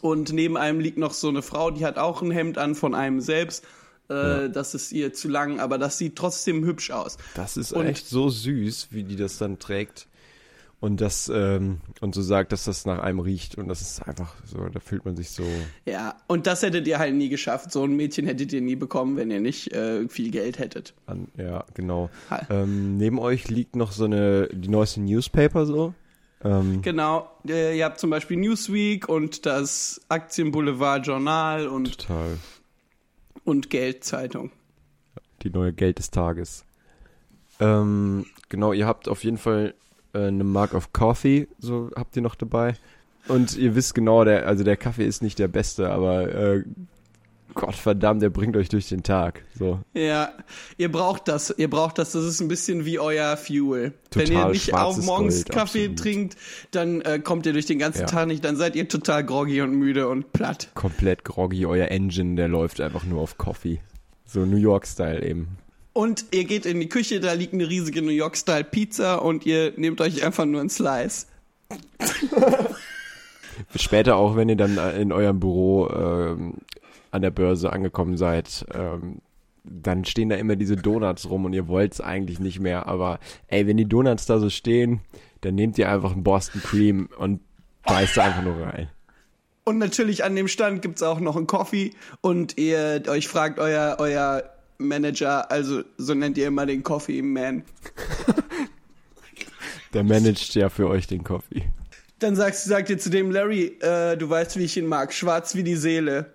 und 0.00 0.32
neben 0.32 0.56
einem 0.56 0.80
liegt 0.80 0.98
noch 0.98 1.12
so 1.12 1.28
eine 1.28 1.42
Frau, 1.42 1.70
die 1.70 1.84
hat 1.84 1.98
auch 1.98 2.22
ein 2.22 2.30
Hemd 2.30 2.58
an 2.58 2.74
von 2.74 2.94
einem 2.94 3.20
selbst. 3.20 3.64
Äh, 4.08 4.48
Das 4.50 4.74
ist 4.74 4.92
ihr 4.92 5.12
zu 5.12 5.28
lang, 5.28 5.58
aber 5.58 5.78
das 5.78 5.98
sieht 5.98 6.16
trotzdem 6.16 6.64
hübsch 6.64 6.90
aus. 6.90 7.16
Das 7.34 7.56
ist 7.56 7.72
Und- 7.72 7.86
echt 7.86 8.06
so 8.08 8.28
süß, 8.28 8.88
wie 8.92 9.02
die 9.02 9.16
das 9.16 9.36
dann 9.38 9.58
trägt. 9.58 10.06
Und 10.86 11.00
das, 11.00 11.28
ähm, 11.34 11.80
und 12.00 12.14
so 12.14 12.22
sagt, 12.22 12.52
dass 12.52 12.66
das 12.66 12.86
nach 12.86 13.00
einem 13.00 13.18
riecht. 13.18 13.58
Und 13.58 13.66
das 13.66 13.80
ist 13.80 14.06
einfach 14.06 14.36
so, 14.44 14.68
da 14.68 14.78
fühlt 14.78 15.04
man 15.04 15.16
sich 15.16 15.30
so. 15.30 15.42
Ja, 15.84 16.14
und 16.28 16.46
das 16.46 16.62
hättet 16.62 16.86
ihr 16.86 17.00
halt 17.00 17.12
nie 17.12 17.28
geschafft. 17.28 17.72
So 17.72 17.82
ein 17.82 17.96
Mädchen 17.96 18.24
hättet 18.24 18.52
ihr 18.52 18.60
nie 18.60 18.76
bekommen, 18.76 19.16
wenn 19.16 19.32
ihr 19.32 19.40
nicht 19.40 19.72
äh, 19.72 20.08
viel 20.08 20.30
Geld 20.30 20.60
hättet. 20.60 20.94
An, 21.06 21.26
ja, 21.36 21.64
genau. 21.74 22.08
Ähm, 22.50 22.98
neben 22.98 23.18
euch 23.18 23.48
liegt 23.48 23.74
noch 23.74 23.90
so 23.90 24.04
eine, 24.04 24.46
die 24.52 24.68
neueste 24.68 25.00
Newspaper 25.00 25.66
so. 25.66 25.92
Ähm, 26.44 26.82
Genau, 26.82 27.32
äh, 27.48 27.76
ihr 27.76 27.84
habt 27.84 27.98
zum 27.98 28.10
Beispiel 28.10 28.36
Newsweek 28.36 29.08
und 29.08 29.44
das 29.44 30.00
Aktienboulevard 30.08 31.04
Journal 31.04 31.66
und, 31.66 31.98
total. 31.98 32.38
und 33.42 33.70
Geldzeitung. 33.70 34.52
Die 35.42 35.50
neue 35.50 35.72
Geld 35.72 35.98
des 35.98 36.12
Tages. 36.12 36.64
Ähm, 37.58 38.26
genau, 38.48 38.72
ihr 38.72 38.86
habt 38.86 39.08
auf 39.08 39.24
jeden 39.24 39.38
Fall 39.38 39.74
äh, 40.16 40.28
eine 40.28 40.44
Mark 40.44 40.74
of 40.74 40.92
Coffee, 40.92 41.48
so 41.58 41.90
habt 41.96 42.16
ihr 42.16 42.22
noch 42.22 42.34
dabei. 42.34 42.74
Und 43.28 43.56
ihr 43.56 43.74
wisst 43.74 43.94
genau, 43.94 44.24
der, 44.24 44.46
also 44.46 44.62
der 44.64 44.76
Kaffee 44.76 45.04
ist 45.04 45.22
nicht 45.22 45.38
der 45.38 45.48
beste, 45.48 45.90
aber 45.90 46.32
äh, 46.32 46.64
Gott 47.54 47.74
verdammt, 47.74 48.22
der 48.22 48.28
bringt 48.28 48.56
euch 48.56 48.68
durch 48.68 48.88
den 48.88 49.02
Tag. 49.02 49.42
So. 49.58 49.80
Ja, 49.94 50.32
ihr 50.76 50.92
braucht 50.92 51.26
das. 51.26 51.52
Ihr 51.56 51.70
braucht 51.70 51.98
das. 51.98 52.12
Das 52.12 52.22
ist 52.24 52.40
ein 52.40 52.48
bisschen 52.48 52.84
wie 52.84 52.98
euer 52.98 53.36
Fuel. 53.38 53.94
Wenn 54.12 54.26
ihr 54.26 54.34
Total 54.34 54.52
nicht 54.52 54.64
schwarzes 54.66 55.06
morgens 55.06 55.44
Gold, 55.44 55.56
Kaffee 55.56 55.78
absolut. 55.84 55.98
trinkt, 55.98 56.36
dann 56.70 57.00
äh, 57.00 57.18
kommt 57.18 57.46
ihr 57.46 57.54
durch 57.54 57.64
den 57.66 57.78
ganzen 57.78 58.02
Ja. 58.02 58.06
Tag 58.06 58.26
nicht. 58.28 58.44
Dann 58.44 58.56
seid 58.56 58.76
ihr 58.76 58.88
total 58.88 59.24
groggy 59.24 59.62
und 59.62 59.72
müde 59.72 60.06
und 60.08 60.32
platt. 60.34 60.68
Komplett 60.74 61.24
groggy, 61.24 61.64
euer 61.64 61.88
Engine, 61.88 62.36
der 62.36 62.48
läuft 62.48 62.80
einfach 62.80 63.04
nur 63.04 63.22
auf 63.22 63.38
Coffee. 63.38 63.80
So 64.26 64.44
New 64.44 64.58
York-Style 64.58 65.24
eben. 65.24 65.56
Und 65.96 66.26
ihr 66.30 66.44
geht 66.44 66.66
in 66.66 66.78
die 66.78 66.90
Küche, 66.90 67.20
da 67.20 67.32
liegt 67.32 67.54
eine 67.54 67.70
riesige 67.70 68.02
New 68.02 68.10
York-Style 68.10 68.64
Pizza 68.64 69.22
und 69.22 69.46
ihr 69.46 69.72
nehmt 69.76 70.02
euch 70.02 70.22
einfach 70.22 70.44
nur 70.44 70.60
einen 70.60 70.68
Slice. 70.68 71.26
Später 73.74 74.16
auch, 74.16 74.36
wenn 74.36 74.50
ihr 74.50 74.56
dann 74.56 74.76
äh, 74.76 75.00
in 75.00 75.10
eurem 75.10 75.40
Büro 75.40 75.88
ähm, 75.88 76.56
an 77.12 77.22
der 77.22 77.30
Börse 77.30 77.72
angekommen 77.72 78.18
seid, 78.18 78.66
ähm, 78.74 79.22
dann 79.64 80.04
stehen 80.04 80.28
da 80.28 80.36
immer 80.36 80.56
diese 80.56 80.76
Donuts 80.76 81.30
rum 81.30 81.46
und 81.46 81.54
ihr 81.54 81.66
wollt's 81.66 82.02
eigentlich 82.02 82.40
nicht 82.40 82.60
mehr. 82.60 82.86
Aber 82.88 83.18
ey, 83.46 83.66
wenn 83.66 83.78
die 83.78 83.88
Donuts 83.88 84.26
da 84.26 84.38
so 84.38 84.50
stehen, 84.50 85.00
dann 85.40 85.54
nehmt 85.54 85.78
ihr 85.78 85.90
einfach 85.90 86.12
einen 86.12 86.24
Boston 86.24 86.60
Cream 86.60 87.08
und 87.16 87.40
beißt 87.86 88.18
da 88.18 88.24
einfach 88.24 88.42
nur 88.42 88.60
rein. 88.60 88.90
Und 89.64 89.78
natürlich 89.78 90.24
an 90.24 90.36
dem 90.36 90.46
Stand 90.46 90.82
gibt's 90.82 91.02
auch 91.02 91.20
noch 91.20 91.36
einen 91.36 91.46
Coffee 91.46 91.92
und 92.20 92.58
ihr 92.58 93.02
euch 93.08 93.28
fragt 93.28 93.58
euer, 93.58 93.96
euer 93.98 94.55
Manager, 94.78 95.50
also 95.50 95.82
so 95.96 96.14
nennt 96.14 96.38
ihr 96.38 96.46
immer 96.46 96.66
den 96.66 96.82
Coffee 96.82 97.22
Man. 97.22 97.64
Der 99.92 100.04
managt 100.04 100.54
ja 100.54 100.68
für 100.68 100.88
euch 100.88 101.06
den 101.06 101.24
Coffee. 101.24 101.62
Dann 102.18 102.36
sagst, 102.36 102.64
sagt 102.64 102.90
ihr 102.90 102.98
zu 102.98 103.10
dem 103.10 103.30
Larry, 103.30 103.78
äh, 103.80 104.16
du 104.16 104.28
weißt, 104.28 104.58
wie 104.58 104.64
ich 104.64 104.76
ihn 104.76 104.86
mag, 104.86 105.12
schwarz 105.12 105.54
wie 105.54 105.62
die 105.62 105.76
Seele. 105.76 106.32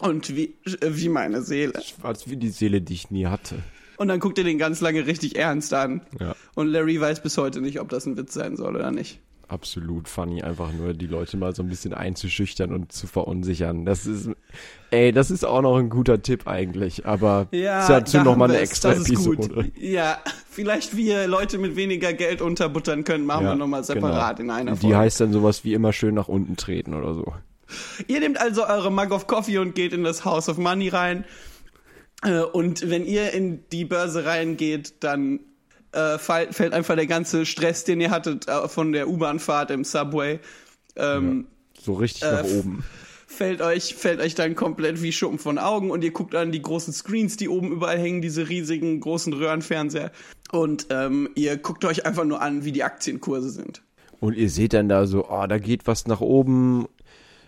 Und 0.00 0.34
wie, 0.34 0.54
äh, 0.64 0.90
wie 0.90 1.08
meine 1.08 1.42
Seele. 1.42 1.80
Schwarz 1.82 2.28
wie 2.28 2.36
die 2.36 2.48
Seele, 2.48 2.80
die 2.80 2.94
ich 2.94 3.10
nie 3.10 3.26
hatte. 3.26 3.62
Und 3.96 4.08
dann 4.08 4.20
guckt 4.20 4.38
er 4.38 4.44
den 4.44 4.58
ganz 4.58 4.80
lange 4.80 5.06
richtig 5.06 5.36
ernst 5.36 5.74
an. 5.74 6.00
Ja. 6.18 6.34
Und 6.54 6.68
Larry 6.68 7.00
weiß 7.00 7.22
bis 7.22 7.36
heute 7.38 7.60
nicht, 7.60 7.78
ob 7.78 7.88
das 7.88 8.06
ein 8.06 8.16
Witz 8.16 8.34
sein 8.34 8.56
soll 8.56 8.74
oder 8.74 8.90
nicht. 8.90 9.20
Absolut 9.48 10.08
funny, 10.08 10.42
einfach 10.42 10.72
nur 10.72 10.94
die 10.94 11.06
Leute 11.06 11.36
mal 11.36 11.54
so 11.54 11.62
ein 11.62 11.68
bisschen 11.68 11.92
einzuschüchtern 11.92 12.72
und 12.72 12.90
zu 12.92 13.06
verunsichern. 13.06 13.84
Das 13.84 14.06
ist, 14.06 14.30
ey, 14.90 15.12
das 15.12 15.30
ist 15.30 15.44
auch 15.44 15.60
noch 15.62 15.76
ein 15.76 15.90
guter 15.90 16.22
Tipp 16.22 16.46
eigentlich, 16.46 17.04
aber 17.06 17.48
Ja, 17.50 17.86
dazu 17.86 18.16
da 18.18 18.24
noch 18.24 18.32
haben 18.32 18.38
mal 18.38 18.50
eine 18.50 18.58
extra 18.60 18.90
das 18.90 19.00
ist 19.00 19.10
Episode. 19.10 19.48
Gut. 19.48 19.72
Ja, 19.78 20.18
vielleicht 20.50 20.96
wie 20.96 21.08
ihr 21.08 21.26
Leute 21.26 21.58
mit 21.58 21.76
weniger 21.76 22.12
Geld 22.14 22.40
unterbuttern 22.40 23.04
können, 23.04 23.26
machen 23.26 23.44
wir 23.46 23.54
nochmal 23.54 23.84
separat 23.84 24.40
in 24.40 24.50
einer 24.50 24.72
Die 24.72 24.78
Folge. 24.80 24.96
heißt 24.96 25.20
dann 25.20 25.32
sowas 25.32 25.64
wie 25.64 25.74
immer 25.74 25.92
schön 25.92 26.14
nach 26.14 26.28
unten 26.28 26.56
treten 26.56 26.94
oder 26.94 27.14
so. 27.14 27.32
Ihr 28.06 28.20
nehmt 28.20 28.40
also 28.40 28.66
eure 28.66 28.90
Mug 28.90 29.10
of 29.12 29.26
Coffee 29.26 29.58
und 29.58 29.74
geht 29.74 29.92
in 29.92 30.04
das 30.04 30.24
House 30.24 30.48
of 30.48 30.58
Money 30.58 30.88
rein. 30.88 31.24
Äh, 32.22 32.40
Und 32.40 32.88
wenn 32.88 33.04
ihr 33.04 33.32
in 33.32 33.64
die 33.72 33.84
Börse 33.84 34.24
reingeht, 34.24 34.94
dann 35.00 35.40
äh, 35.92 36.18
fällt 36.18 36.72
einfach 36.72 36.96
der 36.96 37.06
ganze 37.06 37.46
Stress, 37.46 37.84
den 37.84 38.00
ihr 38.00 38.10
hattet 38.10 38.48
äh, 38.48 38.68
von 38.68 38.92
der 38.92 39.08
U-Bahn-Fahrt 39.08 39.70
im 39.70 39.84
Subway, 39.84 40.40
ähm, 40.96 41.46
So 41.80 41.94
richtig 41.94 42.22
Äh, 42.24 42.32
nach 42.32 42.44
oben. 42.44 42.84
fällt 43.26 43.62
euch 43.62 43.94
fällt 43.94 44.20
euch 44.20 44.34
dann 44.34 44.54
komplett 44.54 45.02
wie 45.02 45.12
Schuppen 45.12 45.38
von 45.38 45.58
Augen 45.58 45.90
und 45.90 46.04
ihr 46.04 46.12
guckt 46.12 46.34
an 46.34 46.52
die 46.52 46.62
großen 46.62 46.92
Screens, 46.92 47.36
die 47.36 47.48
oben 47.48 47.72
überall 47.72 47.98
hängen, 47.98 48.22
diese 48.22 48.48
riesigen 48.48 49.00
großen 49.00 49.32
Röhrenfernseher 49.32 50.10
und 50.50 50.86
ähm, 50.90 51.30
ihr 51.34 51.56
guckt 51.56 51.84
euch 51.84 52.04
einfach 52.06 52.24
nur 52.24 52.40
an, 52.42 52.64
wie 52.64 52.72
die 52.72 52.84
Aktienkurse 52.84 53.50
sind. 53.50 53.82
Und 54.20 54.36
ihr 54.36 54.50
seht 54.50 54.72
dann 54.72 54.88
da 54.88 55.06
so, 55.06 55.28
oh, 55.28 55.46
da 55.48 55.58
geht 55.58 55.86
was 55.86 56.06
nach 56.06 56.20
oben 56.20 56.86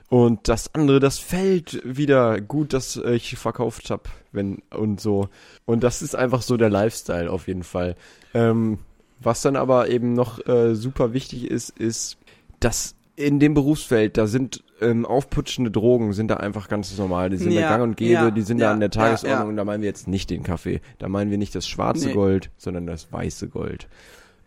und 0.09 0.49
das 0.49 0.75
andere, 0.75 1.01
das 1.01 1.19
fällt 1.19 1.81
wieder. 1.85 2.41
Gut, 2.41 2.73
dass 2.73 2.97
ich 2.97 3.37
verkauft 3.37 3.91
hab, 3.91 4.09
wenn 4.33 4.63
und 4.71 5.01
so. 5.01 5.29
Und 5.65 5.83
das 5.83 6.03
ist 6.03 6.15
einfach 6.15 6.43
so 6.43 6.57
der 6.57 6.71
Lifestyle 6.71 7.31
auf 7.31 7.49
jeden 7.49 7.65
Fall. 7.65 7.97
Ähm, 8.33 8.79
was 9.21 9.43
dann 9.43 9.57
aber 9.57 9.89
eben 9.89 10.13
noch 10.13 10.47
äh, 10.47 10.75
super 10.75 11.13
wichtig 11.13 11.51
ist, 11.51 11.71
ist, 11.71 12.19
dass 12.61 12.95
in 13.17 13.39
dem 13.39 13.55
Berufsfeld, 13.55 14.17
da 14.17 14.27
sind 14.27 14.65
ähm, 14.81 15.07
aufputschende 15.07 15.71
Drogen, 15.71 16.13
sind 16.13 16.29
da 16.29 16.37
einfach 16.37 16.69
ganz 16.69 16.97
normal. 16.99 17.31
Die 17.31 17.37
sind 17.37 17.53
Ja, 17.53 17.63
da 17.63 17.69
gang 17.71 17.83
und 17.83 17.97
gäbe, 17.97 18.13
ja, 18.13 18.31
die 18.31 18.43
sind 18.43 18.59
ja, 18.59 18.67
da 18.67 18.73
an 18.73 18.81
der 18.81 18.91
Tagesordnung 18.91 19.47
ja. 19.47 19.49
und 19.49 19.57
da 19.57 19.65
meinen 19.65 19.83
wir 19.83 19.89
jetzt 19.89 20.09
nicht 20.09 20.31
den 20.31 20.43
Kaffee. 20.43 20.81
Da 20.99 21.09
meinen 21.09 21.31
wir 21.31 21.39
nicht 21.39 21.55
das 21.55 21.67
schwarze 21.69 22.09
Nee. 22.09 22.15
Gold, 22.15 22.51
sondern 22.57 22.87
das 22.87 23.13
weiße 23.13 23.49
Gold. 23.49 23.89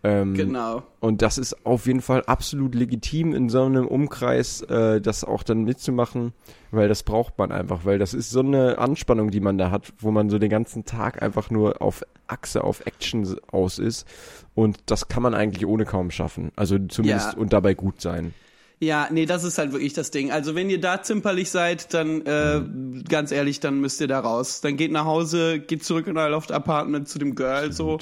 Ähm, 0.04 0.34
Genau. 0.34 0.84
und 1.00 1.22
das 1.22 1.38
ist 1.38 1.66
auf 1.66 1.86
jeden 1.86 2.02
Fall 2.02 2.22
absolut 2.26 2.74
legitim 2.76 3.34
in 3.34 3.48
so 3.48 3.62
einem 3.64 3.86
Umkreis, 3.86 4.62
äh, 4.62 5.00
das 5.00 5.24
auch 5.24 5.42
dann 5.42 5.64
mitzumachen, 5.64 6.32
weil 6.70 6.88
das 6.88 7.02
braucht 7.02 7.36
man 7.38 7.50
einfach, 7.50 7.84
weil 7.84 7.98
das 7.98 8.14
ist 8.14 8.30
so 8.30 8.40
eine 8.40 8.78
Anspannung, 8.78 9.30
die 9.32 9.40
man 9.40 9.58
da 9.58 9.70
hat, 9.72 9.92
wo 9.98 10.12
man 10.12 10.30
so 10.30 10.38
den 10.38 10.50
ganzen 10.50 10.84
Tag 10.84 11.20
einfach 11.20 11.50
nur 11.50 11.82
auf 11.82 12.04
Achse, 12.28 12.62
auf 12.62 12.86
Action 12.86 13.26
aus 13.50 13.78
ist. 13.80 14.06
Und 14.54 14.78
das 14.86 15.08
kann 15.08 15.22
man 15.22 15.34
eigentlich 15.34 15.66
ohne 15.66 15.84
kaum 15.84 16.10
schaffen. 16.12 16.52
Also 16.54 16.78
zumindest 16.78 17.32
Ja. 17.32 17.38
und 17.38 17.52
dabei 17.52 17.74
gut 17.74 18.00
sein. 18.00 18.34
Ja, 18.80 19.08
nee, 19.10 19.26
das 19.26 19.42
ist 19.42 19.58
halt 19.58 19.72
wirklich 19.72 19.94
das 19.94 20.12
Ding. 20.12 20.30
Also 20.30 20.54
wenn 20.54 20.70
ihr 20.70 20.80
da 20.80 21.02
zimperlich 21.02 21.50
seid, 21.50 21.92
dann 21.94 22.24
äh, 22.24 22.60
ganz 23.08 23.32
ehrlich, 23.32 23.58
dann 23.58 23.80
müsst 23.80 24.00
ihr 24.00 24.06
da 24.06 24.20
raus. 24.20 24.60
Dann 24.60 24.76
geht 24.76 24.92
nach 24.92 25.04
Hause, 25.04 25.58
geht 25.58 25.82
zurück 25.82 26.06
in 26.06 26.16
euer 26.16 26.28
Loft 26.30 26.52
Apartment 26.52 27.08
zu 27.08 27.18
dem 27.18 27.34
Girl 27.34 27.72
so. 27.72 27.98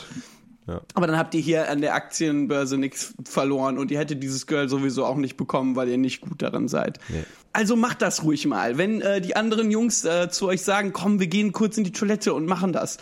Ja. 0.67 0.81
Aber 0.95 1.07
dann 1.07 1.17
habt 1.17 1.35
ihr 1.35 1.41
hier 1.41 1.71
an 1.71 1.81
der 1.81 1.95
Aktienbörse 1.95 2.77
nichts 2.77 3.15
verloren 3.25 3.79
und 3.79 3.91
ihr 3.91 3.99
hättet 3.99 4.23
dieses 4.23 4.47
Girl 4.47 4.69
sowieso 4.69 5.05
auch 5.05 5.17
nicht 5.17 5.37
bekommen, 5.37 5.77
weil 5.77 5.89
ihr 5.89 5.99
nicht 5.99 6.21
gut 6.21 6.43
darin 6.43 6.67
seid. 6.69 6.99
Nee. 7.09 7.25
Also 7.53 7.77
macht 7.77 8.03
das 8.03 8.25
ruhig 8.25 8.47
mal. 8.47 8.77
Wenn 8.77 9.01
äh, 9.01 9.21
die 9.21 9.37
anderen 9.37 9.71
Jungs 9.71 10.05
äh, 10.05 10.29
zu 10.29 10.49
euch 10.49 10.63
sagen, 10.63 10.93
komm, 10.93 11.21
wir 11.21 11.29
gehen 11.29 11.53
kurz 11.53 11.79
in 11.79 11.85
die 11.85 11.93
Toilette 11.93 12.35
und 12.35 12.47
machen 12.47 12.73
das. 12.73 12.99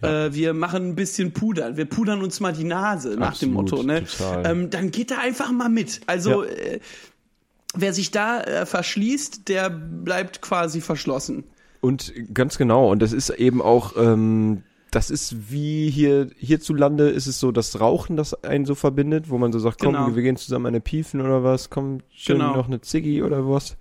Äh, 0.00 0.32
wir 0.32 0.54
machen 0.54 0.90
ein 0.90 0.94
bisschen 0.94 1.32
Pudern. 1.32 1.76
Wir 1.76 1.86
pudern 1.86 2.22
uns 2.22 2.40
mal 2.40 2.52
die 2.52 2.64
Nase 2.64 3.16
nach 3.16 3.36
dem 3.36 3.56
Absolut, 3.56 3.70
Motto. 3.72 3.82
Ne? 3.82 4.04
Ähm, 4.44 4.70
dann 4.70 4.90
geht 4.90 5.10
da 5.10 5.18
einfach 5.18 5.50
mal 5.50 5.68
mit. 5.68 6.02
Also 6.06 6.44
Ja. 6.44 6.50
äh, 6.50 6.80
wer 7.74 7.92
sich 7.92 8.10
da 8.10 8.40
äh, 8.42 8.66
verschließt, 8.66 9.48
der 9.48 9.70
bleibt 9.70 10.40
quasi 10.40 10.80
verschlossen. 10.80 11.44
Und 11.80 12.12
ganz 12.32 12.58
genau, 12.58 12.90
und 12.90 13.00
das 13.02 13.12
ist 13.12 13.30
eben 13.30 13.60
auch, 13.62 13.94
ähm, 13.96 14.62
das 14.90 15.10
ist 15.10 15.50
wie 15.52 15.90
hier, 15.90 16.28
hierzulande 16.38 17.08
ist 17.10 17.26
es 17.26 17.38
so 17.40 17.52
das 17.52 17.80
Rauchen, 17.80 18.16
das 18.16 18.42
einen 18.44 18.64
so 18.64 18.74
verbindet, 18.74 19.28
wo 19.28 19.38
man 19.38 19.52
so 19.52 19.58
sagt, 19.58 19.80
komm, 19.80 19.92
Genau. 19.94 20.14
wir 20.16 20.22
gehen 20.22 20.36
zusammen 20.36 20.66
eine 20.66 20.80
Piefen 20.80 21.20
oder 21.20 21.44
was, 21.44 21.68
komm, 21.70 22.00
schön 22.10 22.38
Genau. 22.38 22.56
noch 22.56 22.66
eine 22.68 22.80
Ziggy 22.80 23.22
oder 23.22 23.48
was. 23.48 23.76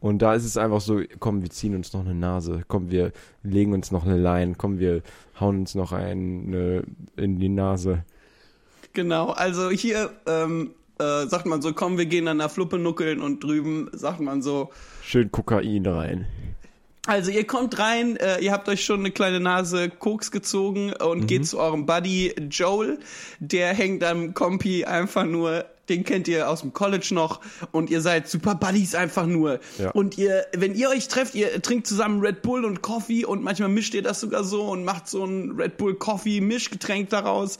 Und 0.00 0.22
da 0.22 0.34
ist 0.34 0.44
es 0.44 0.56
einfach 0.56 0.80
so, 0.80 1.00
komm, 1.18 1.42
wir 1.42 1.50
ziehen 1.50 1.74
uns 1.74 1.92
noch 1.92 2.02
eine 2.04 2.14
Nase, 2.14 2.62
komm, 2.68 2.90
wir 2.90 3.12
legen 3.42 3.72
uns 3.72 3.90
noch 3.90 4.04
eine 4.06 4.16
Line, 4.16 4.54
komm, 4.56 4.78
wir 4.78 5.02
hauen 5.40 5.58
uns 5.60 5.74
noch 5.74 5.90
eine 5.90 6.84
in 7.16 7.40
die 7.40 7.48
Nase. 7.48 8.04
Genau, 8.92 9.30
also 9.30 9.70
hier 9.70 10.10
ähm, 10.26 10.70
äh, 11.00 11.26
sagt 11.26 11.46
man 11.46 11.62
so, 11.62 11.72
komm, 11.72 11.98
wir 11.98 12.06
gehen 12.06 12.28
an 12.28 12.38
der 12.38 12.48
Fluppe 12.48 12.78
nuckeln 12.78 13.20
und 13.20 13.42
drüben 13.42 13.88
sagt 13.92 14.20
man 14.20 14.40
so, 14.40 14.70
Schön 15.02 15.32
Kokain 15.32 15.84
rein. 15.86 16.26
Also 17.08 17.30
ihr 17.30 17.46
kommt 17.46 17.78
rein, 17.78 18.16
äh, 18.16 18.38
ihr 18.40 18.52
habt 18.52 18.68
euch 18.68 18.84
schon 18.84 19.00
eine 19.00 19.10
kleine 19.10 19.40
Nase 19.40 19.88
Koks 19.88 20.30
gezogen 20.30 20.92
und 20.92 21.26
geht 21.26 21.46
zu 21.46 21.58
eurem 21.58 21.86
Buddy 21.86 22.34
Joel. 22.50 22.98
Der 23.40 23.72
hängt 23.72 24.04
am 24.04 24.34
Kompi 24.34 24.84
einfach 24.84 25.24
nur, 25.24 25.64
den 25.88 26.04
kennt 26.04 26.28
ihr 26.28 26.48
aus 26.48 26.60
dem 26.60 26.72
College 26.72 27.08
noch 27.12 27.40
und 27.72 27.90
ihr 27.90 28.00
seid 28.00 28.28
super 28.28 28.54
Buddies 28.54 28.94
einfach 28.94 29.26
nur. 29.26 29.60
Ja. 29.78 29.90
Und 29.90 30.18
ihr, 30.18 30.46
wenn 30.56 30.74
ihr 30.74 30.90
euch 30.90 31.08
trefft, 31.08 31.34
ihr 31.34 31.60
trinkt 31.62 31.86
zusammen 31.86 32.20
Red 32.20 32.42
Bull 32.42 32.64
und 32.64 32.82
Coffee 32.82 33.24
und 33.24 33.42
manchmal 33.42 33.68
mischt 33.68 33.94
ihr 33.94 34.02
das 34.02 34.20
sogar 34.20 34.44
so 34.44 34.64
und 34.70 34.84
macht 34.84 35.08
so 35.08 35.24
ein 35.24 35.52
Red 35.52 35.76
Bull 35.76 35.94
Coffee 35.94 36.40
Mischgetränk 36.40 37.10
daraus. 37.10 37.58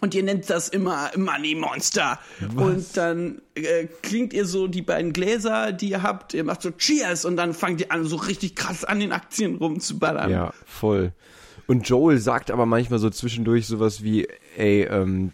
Und 0.00 0.14
ihr 0.14 0.22
nennt 0.22 0.48
das 0.48 0.68
immer 0.68 1.10
Money 1.16 1.56
Monster. 1.56 2.20
Und 2.54 2.96
dann 2.96 3.42
äh, 3.56 3.88
klingt 4.02 4.32
ihr 4.32 4.46
so 4.46 4.68
die 4.68 4.82
beiden 4.82 5.12
Gläser, 5.12 5.72
die 5.72 5.90
ihr 5.90 6.04
habt, 6.04 6.34
ihr 6.34 6.44
macht 6.44 6.62
so 6.62 6.70
Cheers 6.70 7.24
und 7.24 7.36
dann 7.36 7.52
fangt 7.52 7.80
ihr 7.80 7.90
an, 7.90 8.04
so 8.04 8.14
richtig 8.14 8.54
krass 8.54 8.84
an 8.84 9.00
den 9.00 9.10
Aktien 9.10 9.56
rumzuballern. 9.56 10.30
Ja, 10.30 10.52
voll. 10.64 11.12
Und 11.66 11.88
Joel 11.88 12.18
sagt 12.18 12.50
aber 12.50 12.64
manchmal 12.64 12.98
so 12.98 13.10
zwischendurch 13.10 13.66
sowas 13.66 14.02
wie, 14.02 14.28
ey, 14.56 14.84
ähm, 14.84 15.32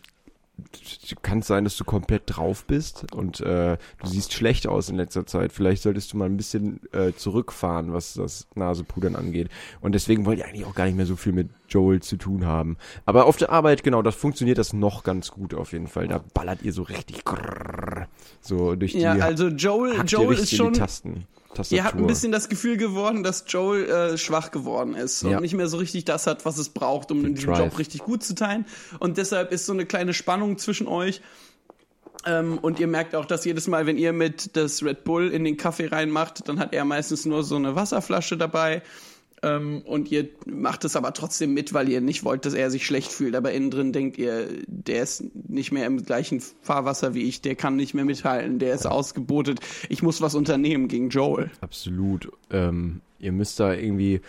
kann 1.23 1.40
es 1.40 1.47
sein, 1.47 1.64
dass 1.64 1.77
du 1.77 1.85
komplett 1.85 2.23
drauf 2.27 2.64
bist 2.64 3.12
und 3.12 3.40
äh, 3.40 3.77
du 4.01 4.07
siehst 4.07 4.33
schlecht 4.33 4.67
aus 4.67 4.88
in 4.88 4.97
letzter 4.97 5.27
Zeit. 5.27 5.53
Vielleicht 5.53 5.83
solltest 5.83 6.12
du 6.12 6.17
mal 6.17 6.27
ein 6.27 6.37
bisschen 6.37 6.81
äh, 6.93 7.12
zurückfahren, 7.12 7.93
was 7.93 8.14
das 8.14 8.47
Nasepudern 8.55 9.17
angeht. 9.17 9.49
Und 9.81 9.95
deswegen 9.95 10.27
wollt 10.27 10.38
ihr 10.38 10.47
eigentlich 10.47 10.64
auch 10.64 10.75
gar 10.75 10.87
nicht 10.87 10.97
mehr 10.97 11.07
so 11.07 11.17
viel 11.17 11.33
mit 11.33 11.49
Joel 11.69 12.01
zu 12.03 12.17
tun 12.17 12.47
haben. 12.47 12.77
Aber 13.05 13.27
auf 13.27 13.37
der 13.37 13.51
Arbeit, 13.51 13.83
genau, 13.83 14.03
das 14.03 14.14
funktioniert 14.14 14.59
das 14.59 14.73
noch 14.73 15.03
ganz 15.03 15.31
gut 15.31 15.55
auf 15.55 15.73
jeden 15.73 15.88
Fall. 15.88 16.07
Da 16.09 16.23
ballert 16.35 16.62
ihr 16.62 16.73
so 16.73 16.83
richtig 16.83 17.23
so 18.40 18.77
durch 18.77 18.93
die 18.93 19.01
Ja, 19.01 19.14
also 19.14 19.49
Joel, 19.49 20.05
Joel 20.07 20.38
ist 20.38 20.55
schon. 20.55 20.73
die 20.73 20.79
Tasten. 20.79 21.27
Tastatur. 21.55 21.77
Ihr 21.79 21.85
habt 21.85 21.97
ein 21.97 22.07
bisschen 22.07 22.31
das 22.33 22.49
Gefühl 22.49 22.77
geworden, 22.77 23.23
dass 23.23 23.45
Joel 23.49 23.88
äh, 23.88 24.19
schwach 24.19 24.51
geworden 24.51 24.95
ist 24.95 25.23
Ja. 25.23 25.37
und 25.37 25.43
nicht 25.43 25.55
mehr 25.55 25.69
so 25.69 25.79
richtig 25.79 26.05
das 26.05 26.27
hat, 26.27 26.45
was 26.45 26.59
es 26.59 26.69
braucht, 26.69 27.11
um 27.11 27.35
Drive. 27.35 27.59
Job 27.59 27.79
richtig 27.79 28.03
gut 28.03 28.23
zu 28.23 28.35
teilen. 28.35 28.67
Und 28.99 29.17
deshalb 29.19 29.53
ist 29.53 29.67
so 29.67 29.73
eine 29.73 29.87
kleine 29.87 30.12
Spannung 30.14 30.59
zwischen 30.59 30.87
euch. 30.87 31.23
Ähm, 32.27 32.59
und 32.59 32.81
ihr 32.81 32.87
merkt 32.87 33.14
auch, 33.14 33.25
dass 33.27 33.45
jedes 33.45 33.67
Mal, 33.69 33.87
wenn 33.87 33.99
ihr 33.99 34.12
mit 34.12 34.57
das 34.57 34.83
Red 34.83 35.05
Bull 35.05 35.31
in 35.31 35.45
den 35.45 35.57
Kaffee 35.57 35.87
reinmacht, 35.87 36.49
dann 36.49 36.59
hat 36.59 36.73
er 36.73 36.85
meistens 36.85 37.25
nur 37.27 37.43
so 37.45 37.57
eine 37.57 37.75
Wasserflasche 37.77 38.37
dabei. 38.37 38.83
Ähm, 39.45 39.83
und 39.85 40.11
ihr 40.11 40.29
macht 40.47 40.85
es 40.87 40.97
aber 40.97 41.13
trotzdem 41.13 41.53
mit, 41.53 41.75
weil 41.75 41.89
ihr 41.91 42.01
nicht 42.01 42.25
wollt, 42.25 42.47
dass 42.47 42.55
er 42.55 42.71
sich 42.71 42.87
schlecht 42.87 43.13
fühlt. 43.13 43.37
Aber 43.37 43.53
innen 43.53 43.71
drin 43.71 43.93
denkt 43.93 44.17
ihr, 44.17 44.49
der 44.67 45.03
ist 45.03 45.25
nicht 45.35 45.71
mehr 45.71 45.87
im 45.87 46.03
gleichen 46.03 46.41
Fahrwasser 46.63 47.15
wie 47.15 47.25
ich, 47.25 47.43
der 47.43 47.55
kann 47.55 47.77
nicht 47.77 47.93
mehr 47.93 48.07
mithalten, 48.07 48.59
der 48.59 48.75
ist 48.75 48.87
ausgebotet. 48.87 49.61
Ich 49.91 50.03
muss 50.03 50.23
was 50.23 50.35
unternehmen 50.35 50.89
gegen 50.89 51.11
Joel. 51.11 51.51
Absolut. 51.61 52.33
Ähm, 52.51 53.03
ihr 53.19 53.33
müsst 53.33 53.61
da 53.61 53.75
irgendwie 53.75 54.15
äh, 54.15 54.21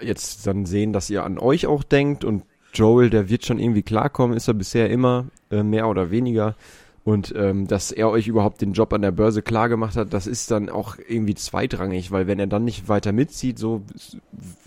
jetzt 0.00 0.44
dann 0.46 0.66
sehen, 0.66 0.92
dass 0.92 1.10
ihr 1.10 1.22
an 1.22 1.38
euch 1.38 1.68
auch 1.68 1.84
denkt 1.84 2.24
und 2.24 2.42
Joel, 2.74 3.10
der 3.10 3.28
wird 3.28 3.46
schon 3.46 3.58
irgendwie 3.58 3.82
klarkommen, 3.82 4.36
ist 4.36 4.48
er 4.48 4.54
bisher 4.54 4.90
immer, 4.90 5.26
äh, 5.50 5.62
mehr 5.62 5.88
oder 5.88 6.10
weniger. 6.10 6.56
Und 7.02 7.32
ähm, 7.34 7.66
dass 7.66 7.92
er 7.92 8.10
euch 8.10 8.28
überhaupt 8.28 8.60
den 8.60 8.72
Job 8.74 8.92
an 8.92 9.00
der 9.02 9.10
Börse 9.10 9.40
klar 9.42 9.68
gemacht 9.70 9.96
hat, 9.96 10.12
das 10.12 10.26
ist 10.26 10.50
dann 10.50 10.68
auch 10.68 10.96
irgendwie 11.08 11.34
zweitrangig, 11.34 12.10
weil 12.10 12.26
wenn 12.26 12.38
er 12.38 12.46
dann 12.46 12.64
nicht 12.64 12.88
weiter 12.88 13.12
mitzieht, 13.12 13.58
so 13.58 13.82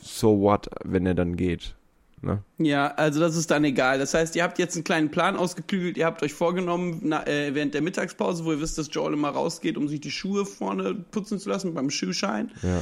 so 0.02 0.40
what, 0.42 0.68
wenn 0.84 1.06
er 1.06 1.14
dann 1.14 1.36
geht. 1.38 1.76
Ne? 2.22 2.42
Ja, 2.58 2.88
also 2.96 3.20
das 3.20 3.36
ist 3.36 3.52
dann 3.52 3.64
egal. 3.66 4.00
Das 4.00 4.14
heißt, 4.14 4.36
ihr 4.36 4.44
habt 4.44 4.58
jetzt 4.58 4.76
einen 4.76 4.84
kleinen 4.86 5.12
Plan 5.12 5.36
ausgeklügelt, 5.36 5.98
ihr 5.98 6.06
habt 6.06 6.24
euch 6.24 6.34
vorgenommen, 6.34 7.02
na, 7.04 7.28
äh, 7.28 7.54
während 7.54 7.74
der 7.74 7.82
Mittagspause, 7.82 8.46
wo 8.46 8.54
ihr 8.54 8.62
wisst, 8.62 8.78
dass 8.78 8.88
Joel 8.92 9.14
immer 9.14 9.30
rausgeht, 9.30 9.78
um 9.78 9.88
sich 9.88 10.00
die 10.02 10.12
Schuhe 10.12 10.46
vorne 10.46 10.94
putzen 11.12 11.38
zu 11.38 11.50
lassen 11.50 11.74
beim 11.74 11.90
Schuhschein, 11.90 12.50
Ja. 12.64 12.82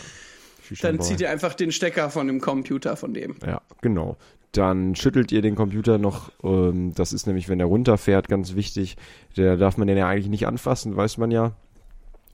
dann 0.82 1.02
zieht 1.02 1.20
ihr 1.22 1.30
einfach 1.32 1.56
den 1.56 1.72
Stecker 1.72 2.10
von 2.12 2.28
dem 2.28 2.40
Computer 2.40 2.96
von 2.96 3.14
dem. 3.16 3.36
Ja, 3.46 3.62
genau. 3.82 4.16
Dann 4.52 4.96
schüttelt 4.96 5.32
ihr 5.32 5.42
den 5.42 5.56
Computer 5.56 5.98
noch, 5.98 6.32
ähm, 6.44 6.94
das 6.94 7.14
ist 7.14 7.26
nämlich, 7.26 7.48
wenn 7.48 7.60
er 7.60 7.68
runterfährt, 7.68 8.28
ganz 8.28 8.56
wichtig. 8.56 8.98
Der 9.38 9.56
darf 9.56 9.78
man 9.78 9.88
den 9.88 9.98
ja 9.98 10.08
eigentlich 10.08 10.30
nicht 10.30 10.46
anfassen, 10.46 10.96
weiß 10.96 11.18
man 11.18 11.32
ja. 11.32 11.54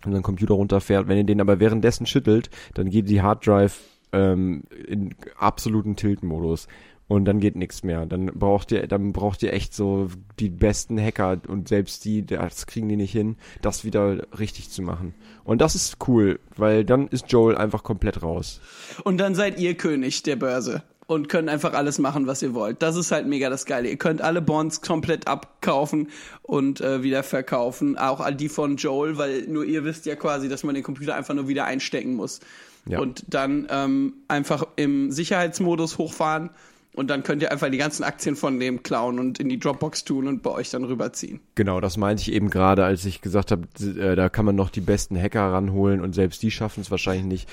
Wenn 0.03 0.15
ein 0.15 0.23
Computer 0.23 0.55
runterfährt. 0.55 1.07
Wenn 1.07 1.17
ihr 1.17 1.23
den 1.23 1.41
aber 1.41 1.59
währenddessen 1.59 2.05
schüttelt, 2.05 2.49
dann 2.73 2.89
geht 2.89 3.09
die 3.09 3.21
Harddrive 3.21 3.79
ähm, 4.13 4.63
in 4.87 5.13
absoluten 5.37 5.95
Tilt-Modus. 5.95 6.67
Und 7.07 7.23
dann 7.25 7.39
geht 7.39 7.55
nichts 7.55 7.83
mehr. 7.83 8.05
Dann 8.05 8.25
braucht 8.25 8.71
ihr, 8.71 8.85
dann 8.85 9.13
braucht 9.13 9.41
ihr 9.41 9.53
echt 9.53 9.73
so 9.73 10.09
die 10.39 10.49
besten 10.49 10.99
Hacker 10.99 11.39
und 11.47 11.69
selbst 11.69 12.03
die, 12.03 12.25
das 12.25 12.67
kriegen 12.67 12.89
die 12.89 12.97
nicht 12.97 13.13
hin, 13.13 13.37
das 13.61 13.85
wieder 13.85 14.27
richtig 14.37 14.71
zu 14.71 14.81
machen. 14.81 15.13
Und 15.45 15.61
das 15.61 15.75
ist 15.75 16.05
cool, 16.07 16.39
weil 16.57 16.83
dann 16.83 17.07
ist 17.07 17.31
Joel 17.31 17.55
einfach 17.55 17.83
komplett 17.83 18.23
raus. 18.23 18.59
Und 19.05 19.19
dann 19.19 19.35
seid 19.35 19.57
ihr 19.57 19.75
König 19.75 20.23
der 20.23 20.35
Börse 20.35 20.83
und 21.07 21.29
könnt 21.29 21.49
einfach 21.49 21.73
alles 21.73 21.99
machen, 21.99 22.27
was 22.27 22.41
ihr 22.41 22.53
wollt. 22.53 22.81
Das 22.81 22.97
ist 22.97 23.11
halt 23.11 23.25
mega 23.27 23.49
das 23.49 23.65
Geile. 23.65 23.89
Ihr 23.89 23.97
könnt 23.97 24.21
alle 24.21 24.41
Bonds 24.41 24.81
komplett 24.81 25.27
abkaufen 25.27 26.09
und 26.43 26.81
äh, 26.81 27.01
wieder 27.01 27.23
verkaufen, 27.23 27.97
auch 27.97 28.19
all 28.19 28.35
die 28.35 28.49
von 28.49 28.75
Joel, 28.75 29.17
weil 29.17 29.43
nur 29.47 29.63
ihr 29.63 29.85
wisst 29.85 30.05
ja 30.05 30.15
quasi, 30.15 30.49
dass 30.49 30.63
man 30.63 30.75
den 30.75 30.83
Computer 30.83 31.15
einfach 31.15 31.33
nur 31.33 31.47
wieder 31.47 31.65
einstecken 31.65 32.15
muss. 32.15 32.41
Ja. 32.85 32.99
Und 32.99 33.23
dann 33.27 33.67
ähm, 33.69 34.13
einfach 34.27 34.65
im 34.75 35.11
Sicherheitsmodus 35.11 35.97
hochfahren 35.97 36.49
und 36.97 37.07
dann 37.09 37.23
könnt 37.23 37.41
ihr 37.41 37.51
einfach 37.51 37.69
die 37.69 37.77
ganzen 37.77 38.03
Aktien 38.03 38.35
von 38.35 38.59
dem 38.59 38.83
klauen 38.83 39.19
und 39.19 39.39
in 39.39 39.47
die 39.49 39.59
Dropbox 39.59 40.03
tun 40.03 40.27
und 40.27 40.43
bei 40.43 40.51
euch 40.51 40.69
dann 40.71 40.83
rüberziehen. 40.83 41.39
Genau, 41.55 41.79
das 41.79 41.95
meinte 41.97 42.23
ich 42.23 42.31
eben 42.33 42.49
gerade, 42.49 42.83
als 42.83 43.05
ich 43.05 43.21
gesagt 43.21 43.51
habe, 43.51 43.67
äh, 43.81 44.15
da 44.15 44.29
kann 44.29 44.45
man 44.45 44.55
noch 44.55 44.69
die 44.69 44.81
besten 44.81 45.17
Hacker 45.21 45.53
ranholen 45.53 46.01
und 46.01 46.13
selbst 46.13 46.41
die 46.43 46.51
schaffen 46.51 46.81
es 46.81 46.91
wahrscheinlich 46.91 47.25
nicht. 47.25 47.49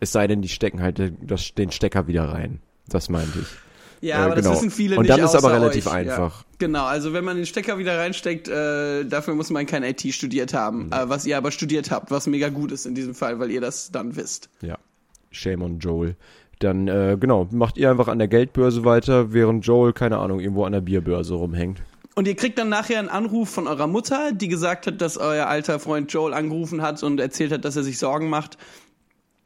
Es 0.00 0.12
sei 0.12 0.26
denn, 0.26 0.42
die 0.42 0.48
stecken 0.48 0.82
halt 0.82 0.98
den 0.98 1.70
Stecker 1.70 2.06
wieder 2.08 2.24
rein. 2.24 2.60
Das 2.88 3.08
meinte 3.08 3.38
ich. 3.40 3.46
Ja, 4.00 4.16
Äh, 4.18 4.24
aber 4.26 4.34
genau. 4.34 4.50
das 4.50 4.58
wissen 4.58 4.70
viele 4.70 4.96
Und 4.96 5.02
nicht 5.04 5.16
dann 5.16 5.24
ist 5.24 5.34
aber 5.34 5.52
relativ 5.52 5.86
euch. 5.86 5.92
einfach. 5.92 6.40
Ja. 6.40 6.46
Genau, 6.58 6.84
also 6.84 7.12
wenn 7.14 7.24
man 7.24 7.36
den 7.36 7.46
Stecker 7.46 7.78
wieder 7.78 7.98
reinsteckt, 7.98 8.48
äh, 8.48 9.04
dafür 9.04 9.34
muss 9.34 9.48
man 9.50 9.64
kein 9.66 9.82
IT 9.82 10.02
studiert 10.12 10.52
haben, 10.52 10.92
äh, 10.92 11.08
was 11.08 11.24
ihr 11.24 11.38
aber 11.38 11.50
studiert 11.50 11.90
habt, 11.90 12.10
was 12.10 12.26
mega 12.26 12.48
gut 12.50 12.70
ist 12.72 12.84
in 12.86 12.94
diesem 12.94 13.14
Fall, 13.14 13.38
weil 13.38 13.50
ihr 13.50 13.60
das 13.62 13.90
dann 13.92 14.16
wisst. 14.16 14.50
Ja. 14.60 14.78
Shame 15.30 15.62
on 15.62 15.78
Joel. 15.78 16.16
Dann, 16.64 16.88
äh, 16.88 17.18
genau, 17.20 17.46
macht 17.50 17.76
ihr 17.76 17.90
einfach 17.90 18.08
an 18.08 18.18
der 18.18 18.28
Geldbörse 18.28 18.86
weiter, 18.86 19.34
während 19.34 19.66
Joel, 19.66 19.92
keine 19.92 20.16
Ahnung, 20.16 20.40
irgendwo 20.40 20.64
an 20.64 20.72
der 20.72 20.80
Bierbörse 20.80 21.34
rumhängt. 21.34 21.82
Und 22.14 22.26
ihr 22.26 22.36
kriegt 22.36 22.58
dann 22.58 22.70
nachher 22.70 22.98
einen 23.00 23.10
Anruf 23.10 23.50
von 23.50 23.66
eurer 23.66 23.86
Mutter, 23.86 24.32
die 24.32 24.48
gesagt 24.48 24.86
hat, 24.86 25.02
dass 25.02 25.18
euer 25.18 25.46
alter 25.46 25.78
Freund 25.78 26.10
Joel 26.10 26.32
angerufen 26.32 26.80
hat 26.80 27.02
und 27.02 27.20
erzählt 27.20 27.52
hat, 27.52 27.66
dass 27.66 27.76
er 27.76 27.82
sich 27.82 27.98
Sorgen 27.98 28.30
macht. 28.30 28.56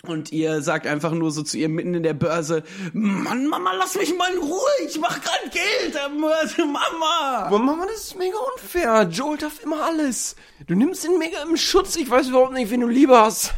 Und 0.06 0.30
ihr 0.30 0.62
sagt 0.62 0.86
einfach 0.86 1.10
nur 1.10 1.32
so 1.32 1.42
zu 1.42 1.58
ihr 1.58 1.68
mitten 1.68 1.94
in 1.94 2.04
der 2.04 2.14
Börse, 2.14 2.62
Mann, 2.92 3.48
Mama, 3.48 3.72
lass 3.76 3.96
mich 3.96 4.16
mal 4.16 4.32
in 4.32 4.38
Ruhe, 4.38 4.60
ich 4.86 5.00
mach 5.00 5.20
grad 5.20 5.50
Geld, 5.50 5.98
Mama. 6.16 7.46
Aber 7.46 7.58
Mama, 7.58 7.84
das 7.86 8.04
ist 8.04 8.18
mega 8.18 8.36
unfair. 8.54 9.08
Joel 9.10 9.38
darf 9.38 9.60
immer 9.64 9.84
alles. 9.84 10.36
Du 10.68 10.76
nimmst 10.76 11.04
ihn 11.04 11.18
mega 11.18 11.42
im 11.42 11.56
Schutz. 11.56 11.96
Ich 11.96 12.08
weiß 12.08 12.28
überhaupt 12.28 12.52
nicht, 12.52 12.70
wen 12.70 12.82
du 12.82 12.86
lieber 12.86 13.22
hast. 13.22 13.54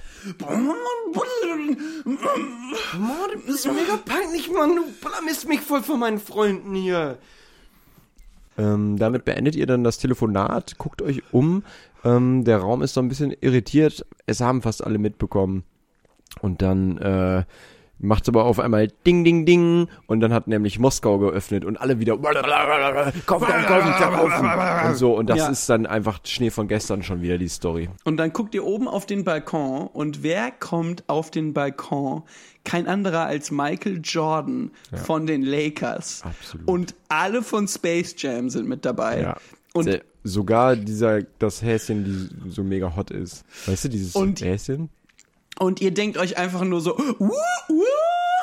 Mann, 2.98 3.30
du 3.33 3.40
bist 3.46 3.66
mega 3.66 3.96
peinlich, 4.04 4.50
Mann. 4.50 4.76
Du 4.76 4.85
blamierst 5.00 5.48
mich 5.48 5.61
voll 5.61 5.83
von 5.83 6.00
meinen 6.00 6.18
Freunden 6.18 6.74
hier. 6.74 7.18
Ähm, 8.59 8.98
damit 8.98 9.24
beendet 9.24 9.56
ihr 9.56 9.66
dann 9.66 9.85
das 9.85 9.98
Telefonat, 9.98 10.76
guckt 10.78 11.00
euch 11.02 11.22
um. 11.33 11.64
Ähm, 12.04 12.44
der 12.44 12.59
Raum 12.59 12.83
ist 12.83 12.94
so 12.94 13.00
ein 13.00 13.09
bisschen 13.09 13.35
irritiert. 13.40 14.04
Es 14.26 14.40
haben 14.40 14.62
fast 14.62 14.85
alle 14.85 14.98
mitbekommen. 14.98 15.64
Und 16.40 16.62
dann 16.62 16.98
äh, 16.98 17.44
macht's 18.00 18.28
aber 18.28 18.44
auf 18.44 18.58
einmal 18.58 18.88
Ding, 19.06 19.24
Ding, 19.24 19.46
Ding. 19.46 19.88
Und 20.06 20.20
dann 20.20 20.32
hat 20.32 20.46
nämlich 20.48 20.78
Moskau 20.78 21.18
geöffnet 21.18 21.64
und 21.64 21.76
alle 21.76 22.00
wieder 22.00 22.16
kaufen, 22.16 22.34
kaufen, 23.26 23.46
kaufen, 23.46 23.92
kaufen. 23.92 24.88
Und 24.88 24.94
so. 24.96 25.16
Und 25.16 25.28
das 25.30 25.38
Ja. 25.38 25.48
ist 25.50 25.68
dann 25.68 25.86
einfach 25.86 26.20
Schnee 26.24 26.50
von 26.50 26.68
gestern 26.68 27.02
schon 27.02 27.22
wieder 27.22 27.38
die 27.38 27.48
Story. 27.48 27.88
Und 28.04 28.16
dann 28.16 28.32
guckt 28.32 28.54
ihr 28.54 28.64
oben 28.64 28.88
auf 28.88 29.06
den 29.06 29.24
Balkon 29.24 29.86
und 29.88 30.22
wer 30.22 30.50
kommt 30.50 31.04
auf 31.08 31.30
den 31.30 31.52
Balkon? 31.52 32.22
Kein 32.64 32.86
anderer 32.86 33.26
als 33.26 33.50
Michael 33.50 34.00
Jordan 34.04 34.70
von 35.04 35.26
den 35.26 35.42
Lakers. 35.42 36.22
Absolut. 36.24 36.68
Und 36.68 36.94
alle 37.08 37.42
von 37.42 37.66
Space 37.68 38.14
Jam 38.18 38.50
sind 38.50 38.68
mit 38.68 38.84
dabei. 38.84 39.22
Ja. 39.22 39.36
Und 39.72 39.84
Se- 39.84 40.02
sogar 40.24 40.76
dieser, 40.76 41.22
das 41.38 41.62
Häschen, 41.62 42.04
die 42.44 42.50
so 42.50 42.62
mega 42.62 42.94
hot 42.94 43.10
ist. 43.10 43.44
Weißt 43.66 43.84
du, 43.84 43.88
dieses 43.88 44.14
Und- 44.14 44.40
Häschen? 44.42 44.90
Und 45.62 45.81
ihr 45.83 45.90
denkt 45.92 46.16
euch 46.16 46.38
einfach 46.38 46.64
nur 46.64 46.81
so, 46.81 46.96
wuh, 47.18 47.31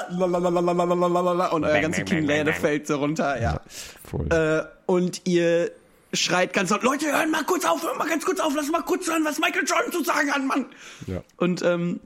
lalalalalalala, 0.09 1.47
und 1.47 1.65
euer 1.65 1.79
ganze 1.81 2.03
Kinnlade 2.03 2.53
fällt 2.53 2.85
so 2.87 2.97
runter, 2.97 3.41
ja. 3.41 3.59
Voll. 4.03 4.27
Äh, 4.31 4.63
und 4.85 5.21
ihr 5.25 5.71
schreit 6.13 6.53
ganz 6.53 6.69
laut, 6.69 6.83
Leute, 6.83 7.07
hören 7.07 7.31
mal 7.31 7.43
kurz 7.43 7.65
auf, 7.65 7.83
hören 7.83 7.97
mal 7.97 8.07
ganz 8.07 8.23
kurz 8.23 8.39
auf, 8.39 8.53
lass 8.55 8.69
mal 8.69 8.83
kurz 8.83 9.07
hören, 9.07 9.25
was 9.25 9.39
Michael 9.39 9.63
Jordan 9.65 9.91
zu 9.91 10.03
sagen 10.03 10.31
hat, 10.31 10.43
Mann. 10.45 10.65
ja. 11.07 11.21
Und 11.37 11.63
ähm, 11.63 11.99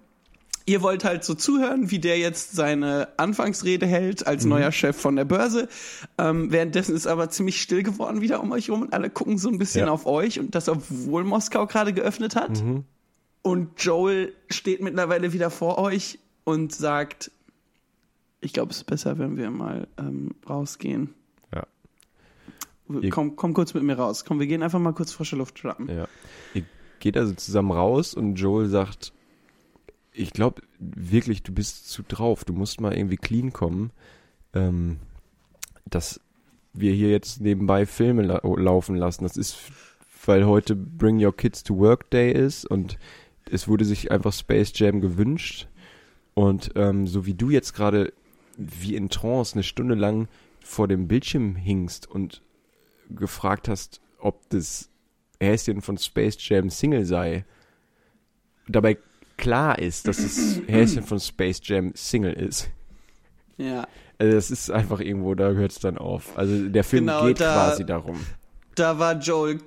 ihr 0.65 0.82
wollt 0.82 1.04
halt 1.04 1.26
so 1.26 1.34
zuhören, 1.36 1.91
wie 1.91 2.00
der 2.00 2.17
jetzt 2.17 2.54
seine 2.54 3.10
Anfangsrede 3.17 3.86
hält 3.86 4.26
als 4.26 4.45
neuer 4.45 4.71
Chef 4.71 4.95
von 4.95 5.17
der 5.17 5.26
Börse. 5.26 5.67
Ähm, 6.17 6.52
währenddessen 6.54 6.95
ist 6.95 7.06
aber 7.08 7.30
ziemlich 7.30 7.62
still 7.62 7.84
geworden 7.84 8.21
wieder 8.21 8.41
um 8.41 8.52
euch 8.54 8.69
rum 8.69 8.84
und 8.84 8.93
alle 8.93 9.10
gucken 9.10 9.38
so 9.38 9.50
ein 9.50 9.58
bisschen 9.58 9.88
Ja. 9.88 9.91
auf 9.91 10.06
euch 10.06 10.39
und 10.39 10.56
das, 10.56 10.69
obwohl 10.69 11.26
Moskau 11.26 11.67
gerade 11.67 11.91
geöffnet 11.93 12.36
hat. 12.38 12.63
Und 13.41 13.84
Joel 13.84 14.34
steht 14.49 14.82
mittlerweile 14.82 15.34
wieder 15.34 15.49
vor 15.49 15.77
euch 15.77 16.19
und 16.43 16.73
sagt, 16.73 17.32
ich 18.39 18.54
glaube, 18.54 18.71
es 18.71 18.77
ist 18.77 18.84
besser, 18.86 19.17
wenn 19.17 19.38
wir 19.38 19.49
mal 19.49 19.88
ähm, 19.97 20.36
rausgehen. 20.47 21.13
Ja. 21.54 21.65
Komm, 23.10 23.36
komm 23.36 23.54
kurz 23.54 23.73
mit 23.73 23.84
mir 23.84 23.97
raus. 23.97 24.25
Komm, 24.25 24.39
wir 24.39 24.47
gehen 24.47 24.63
einfach 24.63 24.80
mal 24.80 24.93
kurz 24.93 25.12
frische 25.12 25.36
Luft 25.36 25.60
schnappen. 25.60 25.89
Ja. 25.89 26.08
Ihr 26.54 26.65
geht 26.99 27.17
also 27.17 27.34
zusammen 27.34 27.71
raus 27.71 28.13
und 28.13 28.36
Joel 28.36 28.67
sagt, 28.67 29.13
ich 30.13 30.34
glaube 30.34 30.62
wirklich, 30.80 31.41
du 31.41 31.54
bist 31.54 31.89
zu 31.89 32.04
drauf. 32.04 32.43
Du 32.43 32.54
musst 32.54 32.82
mal 32.82 32.93
irgendwie 32.93 33.17
clean 33.17 33.54
kommen. 33.54 33.91
Ähm, 34.54 34.99
dass 35.86 36.19
wir 36.73 36.93
hier 36.93 37.10
jetzt 37.10 37.41
nebenbei 37.41 37.86
Filme 37.86 38.23
la 38.23 38.41
laufen 38.43 38.95
lassen. 38.95 39.23
Das 39.23 39.38
ist, 39.38 39.58
weil 40.25 40.45
heute 40.45 40.75
Bring 40.75 41.23
Your 41.23 41.36
Kids 41.36 41.63
to 41.63 41.77
Work 41.77 42.10
Day 42.12 42.32
ist 42.32 42.65
und 42.65 42.97
es 43.51 43.67
wurde 43.67 43.85
sich 43.85 44.11
einfach 44.11 44.33
Space 44.33 44.71
Jam 44.75 45.01
gewünscht. 45.01 45.67
Und 46.33 46.71
ähm, 46.75 47.07
so 47.07 47.25
wie 47.25 47.33
du 47.33 47.49
jetzt 47.49 47.73
gerade 47.73 48.13
wie 48.57 48.95
in 48.95 49.09
Trance 49.09 49.53
eine 49.55 49.63
Stunde 49.63 49.95
lang 49.95 50.27
vor 50.61 50.87
dem 50.87 51.07
Bildschirm 51.07 51.55
hingst 51.55 52.09
und 52.09 52.41
gefragt 53.09 53.67
hast, 53.67 53.99
ob 54.19 54.47
das 54.49 54.89
Häschen 55.39 55.81
von 55.81 55.97
Space 55.97 56.37
Jam 56.39 56.69
Single 56.69 57.05
sei, 57.05 57.45
dabei 58.67 58.97
klar 59.37 59.79
ist, 59.79 60.07
dass 60.07 60.17
das 60.17 60.61
Häschen 60.67 61.03
von 61.03 61.19
Space 61.19 61.59
Jam 61.63 61.91
Single 61.95 62.33
ist. 62.33 62.69
Ja. 63.57 63.87
Also 64.17 64.33
das 64.35 64.51
ist 64.51 64.69
einfach 64.69 64.99
irgendwo, 64.99 65.33
da 65.35 65.49
hört 65.51 65.71
es 65.71 65.79
dann 65.79 65.97
auf. 65.97 66.37
Also 66.37 66.69
der 66.69 66.83
Film 66.83 67.07
Genau, 67.07 67.25
geht 67.25 67.41
da- 67.41 67.53
quasi 67.53 67.85
darum. 67.85 68.19
Da 68.75 68.97
war 68.99 69.17
Joel 69.19 69.59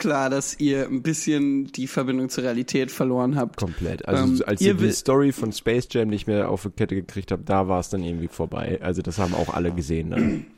klar, 0.00 0.28
dass 0.30 0.58
ihr 0.58 0.86
ein 0.86 1.02
bisschen 1.02 1.66
die 1.66 1.86
Verbindung 1.86 2.28
zur 2.28 2.42
Realität 2.44 2.90
verloren 2.90 3.36
habt. 3.36 3.56
Komplett. 3.56 4.08
Also 4.08 4.24
Ähm, 4.24 4.42
als 4.46 4.60
ihr 4.60 4.74
die 4.74 4.90
Story 4.90 5.30
von 5.30 5.52
Space 5.52 5.86
Jam 5.90 6.08
nicht 6.08 6.26
mehr 6.26 6.48
auf 6.50 6.62
die 6.62 6.70
Kette 6.70 6.96
gekriegt 6.96 7.30
habt, 7.30 7.48
da 7.48 7.68
war 7.68 7.78
es 7.78 7.88
dann 7.90 8.02
irgendwie 8.02 8.26
vorbei. 8.28 8.80
Also 8.82 9.02
das 9.02 9.18
haben 9.18 9.34
auch 9.34 9.54
alle 9.54 9.70
gesehen. 9.70 10.10
Dann. 10.10 10.46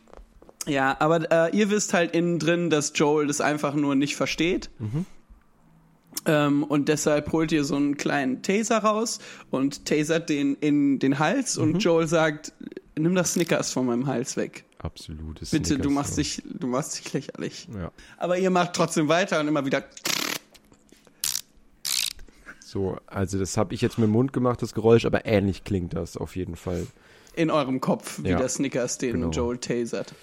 Ja, 0.64 0.96
aber 1.00 1.28
äh, 1.32 1.56
ihr 1.58 1.70
wisst 1.70 1.92
halt 1.92 2.14
innen 2.14 2.38
drin, 2.38 2.70
dass 2.70 2.92
Joel 2.94 3.26
das 3.26 3.40
einfach 3.40 3.74
nur 3.74 3.96
nicht 3.96 4.14
versteht. 4.14 4.70
Ähm, 6.24 6.62
und 6.62 6.88
deshalb 6.88 7.32
holt 7.32 7.50
ihr 7.50 7.64
so 7.64 7.74
einen 7.74 7.96
kleinen 7.96 8.42
Taser 8.42 8.78
raus 8.78 9.18
und 9.50 9.86
tasert 9.86 10.28
den 10.28 10.54
in 10.54 11.00
den 11.00 11.18
Hals 11.18 11.58
und 11.58 11.82
Joel 11.82 12.06
sagt, 12.06 12.52
nimm 12.96 13.16
das 13.16 13.32
Snickers 13.32 13.72
von 13.72 13.86
meinem 13.86 14.06
Hals 14.06 14.36
weg. 14.36 14.64
Absolutes 14.82 15.50
Bitte, 15.50 15.78
du 15.78 15.90
machst 15.90 16.18
dich, 16.18 16.42
du 16.44 16.66
machst 16.66 16.98
dich 16.98 17.12
lächerlich. 17.12 17.68
Ja. 17.72 17.92
Aber 18.18 18.36
ihr 18.38 18.50
macht 18.50 18.74
trotzdem 18.74 19.08
weiter 19.08 19.38
und 19.40 19.48
immer 19.48 19.64
wieder. 19.64 19.84
So, 22.64 22.96
also 23.06 23.38
das 23.38 23.56
habe 23.56 23.74
ich 23.74 23.80
jetzt 23.82 23.98
mit 23.98 24.06
dem 24.08 24.12
Mund 24.12 24.32
gemacht, 24.32 24.62
das 24.62 24.72
Geräusch, 24.74 25.04
aber 25.04 25.26
ähnlich 25.26 25.64
klingt 25.64 25.94
das 25.94 26.16
auf 26.16 26.36
jeden 26.36 26.56
Fall. 26.56 26.86
in 27.34 27.50
eurem 27.50 27.80
Kopf, 27.80 28.20
wie 28.22 28.30
Ja, 28.30 28.38
der 28.38 28.48
Snickers 28.48 28.98
den 28.98 29.12
genau. 29.12 29.30
Joel 29.30 29.58
tasert. 29.58 30.14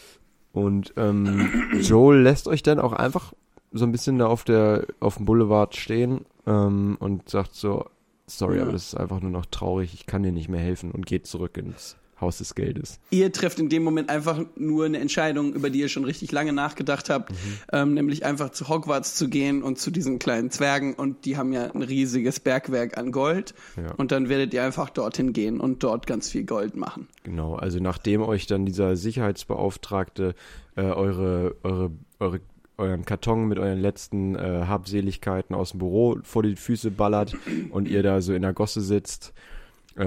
Und 0.51 0.93
ähm, 0.97 1.71
Joel 1.81 2.21
lässt 2.21 2.47
euch 2.47 2.63
dann 2.63 2.79
auch 2.79 2.93
einfach 2.93 3.33
so 3.71 3.85
ein 3.85 3.91
bisschen 3.91 4.17
da 4.17 4.25
auf 4.25 4.43
der 4.43 4.85
auf 4.99 5.17
dem 5.17 5.25
Boulevard 5.25 5.75
stehen 5.75 6.25
ähm, 6.47 6.97
und 6.99 7.29
sagt 7.29 7.53
so, 7.53 7.85
sorry, 8.25 8.57
Ja. 8.57 8.63
aber 8.63 8.71
das 8.71 8.87
ist 8.87 8.95
einfach 8.95 9.21
nur 9.21 9.29
noch 9.31 9.45
traurig, 9.45 9.93
ich 9.93 10.07
kann 10.07 10.23
dir 10.23 10.31
nicht 10.31 10.49
mehr 10.49 10.59
helfen 10.59 10.89
und 10.91 11.05
geht 11.05 11.27
zurück 11.27 11.55
ins 11.57 11.97
Haus 12.21 12.39
des 12.39 12.55
Geldes. 12.55 12.99
Ihr 13.11 13.31
trefft 13.31 13.59
in 13.59 13.69
dem 13.69 13.83
Moment 13.83 14.09
einfach 14.09 14.41
nur 14.55 14.85
eine 14.85 14.99
Entscheidung, 14.99 15.53
über 15.53 15.69
die 15.69 15.79
ihr 15.79 15.89
schon 15.89 16.03
richtig 16.03 16.31
lange 16.31 16.53
nachgedacht 16.53 17.09
habt, 17.09 17.31
Mhm. 17.31 17.35
ähm, 17.71 17.93
nämlich 17.93 18.25
einfach 18.25 18.49
zu 18.51 18.67
Hogwarts 18.69 19.15
zu 19.15 19.29
gehen 19.29 19.63
und 19.63 19.79
zu 19.79 19.91
diesen 19.91 20.19
kleinen 20.19 20.51
Zwergen 20.51 20.93
und 20.95 21.25
die 21.25 21.37
haben 21.37 21.53
ja 21.53 21.71
ein 21.71 21.81
riesiges 21.81 22.39
Bergwerk 22.39 22.97
an 22.97 23.11
Gold 23.11 23.53
Ja. 23.77 23.93
und 23.95 24.11
dann 24.11 24.29
werdet 24.29 24.53
ihr 24.53 24.63
einfach 24.63 24.89
dorthin 24.89 25.33
gehen 25.33 25.59
und 25.59 25.83
dort 25.83 26.07
ganz 26.07 26.29
viel 26.29 26.43
Gold 26.43 26.75
machen. 26.75 27.07
Genau, 27.23 27.55
also 27.55 27.79
nachdem 27.79 28.21
euch 28.21 28.47
dann 28.47 28.65
dieser 28.65 28.95
Sicherheitsbeauftragte 28.95 30.35
äh, 30.75 30.81
eure, 30.81 31.55
eure, 31.63 31.91
eure, 32.19 32.39
euren 32.77 33.05
Karton 33.05 33.47
mit 33.47 33.59
euren 33.59 33.79
letzten 33.79 34.35
äh, 34.35 34.63
Habseligkeiten 34.67 35.55
aus 35.55 35.71
dem 35.71 35.79
Büro 35.79 36.17
vor 36.23 36.43
die 36.43 36.55
Füße 36.55 36.91
ballert 36.91 37.35
und 37.71 37.87
ihr 37.87 38.03
da 38.03 38.21
so 38.21 38.33
in 38.33 38.41
der 38.41 38.53
Gosse 38.53 38.81
sitzt, 38.81 39.33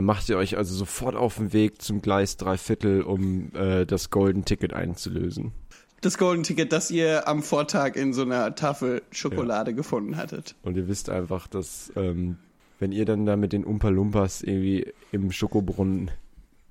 macht 0.00 0.28
ihr 0.28 0.38
euch 0.38 0.56
also 0.56 0.74
sofort 0.74 1.16
auf 1.16 1.36
den 1.36 1.52
Weg 1.52 1.82
zum 1.82 2.00
Gleis 2.00 2.36
drei 2.36 2.56
Viertel, 2.56 3.02
um 3.02 3.54
äh, 3.54 3.84
das 3.84 4.10
Golden 4.10 4.44
Ticket 4.44 4.72
einzulösen. 4.72 5.52
Das 6.00 6.18
Golden 6.18 6.42
Ticket, 6.42 6.72
das 6.72 6.90
ihr 6.90 7.28
am 7.28 7.42
Vortag 7.42 7.94
in 7.94 8.12
so 8.12 8.22
einer 8.22 8.54
Tafel 8.54 9.02
Schokolade 9.12 9.74
gefunden 9.74 10.16
hattet. 10.16 10.56
Und 10.62 10.76
ihr 10.76 10.88
wisst 10.88 11.10
einfach, 11.10 11.46
dass 11.46 11.92
ähm, 11.94 12.38
wenn 12.80 12.90
ihr 12.90 13.04
dann 13.04 13.26
da 13.26 13.36
mit 13.36 13.52
den 13.52 13.64
Umpa 13.64 13.90
Lumpas 13.90 14.42
irgendwie 14.42 14.92
im 15.12 15.30
Schokobrunnen 15.30 16.10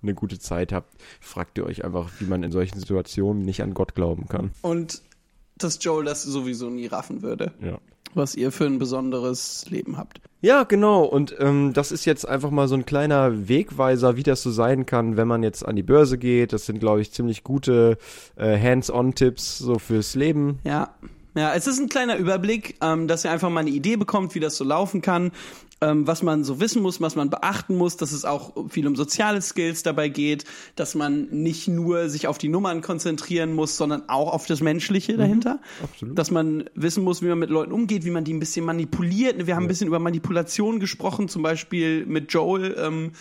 eine 0.02 0.14
gute 0.14 0.40
Zeit 0.40 0.74
habt, 0.74 0.94
fragt 1.20 1.58
ihr 1.58 1.66
euch 1.66 1.86
einfach, 1.86 2.10
wie 2.20 2.26
man 2.26 2.44
in 2.44 2.52
solchen 2.52 2.80
Situationen 2.80 3.44
nicht 3.44 3.64
an 3.64 3.74
Gott 3.74 3.96
glauben 3.96 4.28
kann. 4.28 4.52
Und 4.62 5.02
dass 5.58 5.84
Joel 5.84 6.06
das 6.06 6.24
sowieso 6.24 6.70
nie 6.70 6.88
raffen 6.88 7.22
würde, 7.22 7.52
Ja. 7.62 7.78
was 8.14 8.36
ihr 8.36 8.52
für 8.52 8.66
ein 8.66 8.80
besonderes 8.80 9.66
Leben 9.70 9.98
habt. 9.98 10.22
Ja, 10.44 10.64
genau. 10.64 11.04
Und 11.04 11.36
ähm, 11.40 11.72
das 11.74 11.92
ist 11.92 12.06
jetzt 12.06 12.28
einfach 12.28 12.50
mal 12.50 12.68
so 12.68 12.74
ein 12.76 12.86
kleiner 12.86 13.48
Wegweiser, 13.48 14.16
wie 14.18 14.24
das 14.24 14.42
so 14.42 14.50
sein 14.50 14.88
kann, 14.88 15.16
wenn 15.16 15.28
man 15.28 15.44
jetzt 15.44 15.64
an 15.64 15.76
die 15.76 15.84
Börse 15.84 16.18
geht. 16.18 16.52
Das 16.52 16.66
sind, 16.66 16.80
glaube 16.80 17.02
ich, 17.02 17.12
ziemlich 17.12 17.44
gute 17.44 17.98
äh, 18.38 18.60
Hands-on-Tipps 18.60 19.60
so 19.60 19.78
fürs 19.78 20.16
Leben. 20.16 20.58
Ja. 20.64 20.96
Ja, 21.36 21.54
es 21.54 21.66
ist 21.68 21.80
ein 21.80 21.88
kleiner 21.88 22.18
Überblick, 22.18 22.76
ähm, 22.82 23.08
dass 23.08 23.24
ihr 23.24 23.32
einfach 23.32 23.50
mal 23.50 23.62
eine 23.62 23.70
Idee 23.70 23.96
bekommt, 23.96 24.36
wie 24.36 24.40
das 24.40 24.58
so 24.58 24.66
laufen 24.66 25.02
kann, 25.02 25.32
ähm, 25.80 26.06
was 26.06 26.24
man 26.24 26.44
so 26.44 26.60
wissen 26.60 26.82
muss, 26.82 27.00
was 27.00 27.16
man 27.16 27.30
beachten 27.30 27.76
muss, 27.76 27.98
dass 27.98 28.12
es 28.12 28.26
auch 28.26 28.70
viel 28.70 28.86
um 28.86 28.96
soziale 28.96 29.42
Skills 29.42 29.82
dabei 29.82 30.10
geht, 30.10 30.44
dass 30.76 30.94
man 30.94 31.28
nicht 31.32 31.68
nur 31.68 32.10
sich 32.10 32.28
auf 32.28 32.38
die 32.38 32.50
Nummern 32.50 32.82
konzentrieren 32.82 33.54
muss, 33.54 33.78
sondern 33.78 34.10
auch 34.10 34.32
auf 34.32 34.46
das 34.46 34.62
Menschliche 34.62 35.18
dahinter. 35.18 35.60
absolut. 35.82 36.20
Dass 36.20 36.32
man 36.32 36.66
wissen 36.76 37.04
muss, 37.04 37.22
wie 37.22 37.28
man 37.28 37.40
mit 37.40 37.50
Leuten 37.50 37.72
umgeht, 37.72 38.06
wie 38.06 38.12
man 38.12 38.26
die 38.26 38.34
ein 38.34 38.40
bisschen 38.40 38.66
manipuliert. 38.66 39.48
Wir 39.48 39.56
haben 39.56 39.64
ein 39.64 39.70
bisschen 39.70 39.88
über 39.88 40.00
Manipulation 40.00 40.80
gesprochen, 40.80 41.30
zum 41.30 41.42
Beispiel 41.42 42.06
mit 42.06 42.32
Joel. 42.32 42.76
Ähm, 42.78 43.12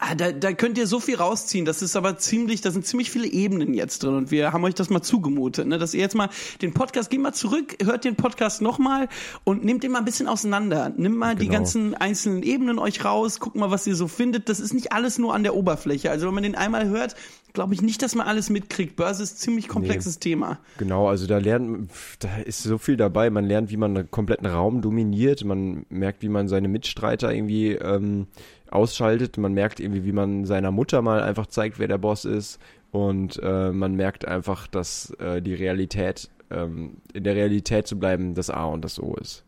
Ah, 0.00 0.14
da, 0.14 0.30
da 0.30 0.52
könnt 0.52 0.78
ihr 0.78 0.86
so 0.86 1.00
viel 1.00 1.16
rausziehen. 1.16 1.64
Das 1.64 1.82
ist 1.82 1.96
aber 1.96 2.18
ziemlich, 2.18 2.60
da 2.60 2.70
sind 2.70 2.86
ziemlich 2.86 3.10
viele 3.10 3.26
Ebenen 3.26 3.74
jetzt 3.74 4.04
drin 4.04 4.14
und 4.14 4.30
wir 4.30 4.52
haben 4.52 4.62
euch 4.62 4.74
das 4.76 4.90
mal 4.90 5.02
zugemutet, 5.02 5.66
ne? 5.66 5.76
dass 5.76 5.92
ihr 5.92 6.00
jetzt 6.00 6.14
mal 6.14 6.28
den 6.62 6.72
Podcast, 6.72 7.10
geht 7.10 7.20
mal 7.20 7.32
zurück, 7.32 7.76
hört 7.82 8.04
den 8.04 8.14
Podcast 8.14 8.62
nochmal 8.62 9.08
und 9.42 9.64
nehmt 9.64 9.82
den 9.82 9.90
mal 9.90 9.98
ein 9.98 10.04
bisschen 10.04 10.28
auseinander. 10.28 10.92
Nimmt 10.96 11.16
mal 11.16 11.34
die 11.34 11.46
Genau. 11.46 11.58
ganzen 11.58 11.94
einzelnen 11.94 12.44
Ebenen 12.44 12.78
euch 12.78 13.04
raus, 13.04 13.40
guckt 13.40 13.56
mal, 13.56 13.72
was 13.72 13.88
ihr 13.88 13.96
so 13.96 14.06
findet. 14.06 14.48
Das 14.48 14.60
ist 14.60 14.72
nicht 14.72 14.92
alles 14.92 15.18
nur 15.18 15.34
an 15.34 15.42
der 15.42 15.56
Oberfläche. 15.56 16.12
Also 16.12 16.28
wenn 16.28 16.34
man 16.34 16.44
den 16.44 16.54
einmal 16.54 16.86
hört, 16.88 17.16
glaube 17.52 17.74
ich 17.74 17.82
nicht, 17.82 18.00
dass 18.02 18.14
man 18.14 18.28
alles 18.28 18.50
mitkriegt. 18.50 18.94
Börse 18.94 19.24
ist 19.24 19.34
ein 19.34 19.38
ziemlich 19.38 19.66
komplexes 19.66 20.20
Thema. 20.20 20.60
Genau, 20.78 21.08
also 21.08 21.26
da 21.26 21.38
lernt, 21.38 21.90
da 22.20 22.36
ist 22.44 22.62
so 22.62 22.78
viel 22.78 22.96
dabei. 22.96 23.30
Man 23.30 23.46
lernt, 23.46 23.70
wie 23.72 23.76
man 23.76 23.96
einen 23.96 24.10
kompletten 24.12 24.46
Raum 24.46 24.80
dominiert. 24.80 25.42
Man 25.44 25.86
merkt, 25.88 26.22
wie 26.22 26.28
man 26.28 26.46
seine 26.46 26.68
Mitstreiter 26.68 27.32
irgendwie 27.34 27.72
ähm, 27.72 28.28
ausschaltet. 28.72 29.38
Man 29.38 29.52
merkt 29.52 29.80
irgendwie, 29.80 30.04
wie 30.04 30.12
man 30.12 30.44
seiner 30.44 30.70
Mutter 30.70 31.02
mal 31.02 31.22
einfach 31.22 31.46
zeigt, 31.46 31.78
wer 31.78 31.88
der 31.88 31.98
Boss 31.98 32.24
ist. 32.24 32.60
Und 32.90 33.40
äh, 33.42 33.70
man 33.70 33.94
merkt 33.94 34.26
einfach, 34.26 34.66
dass 34.66 35.10
äh, 35.18 35.42
die 35.42 35.54
Realität, 35.54 36.30
ähm, 36.50 36.96
in 37.12 37.24
der 37.24 37.34
Realität 37.34 37.86
zu 37.86 37.98
bleiben, 37.98 38.34
das 38.34 38.50
A 38.50 38.64
und 38.64 38.84
das 38.84 38.98
O 39.00 39.14
ist. 39.20 39.44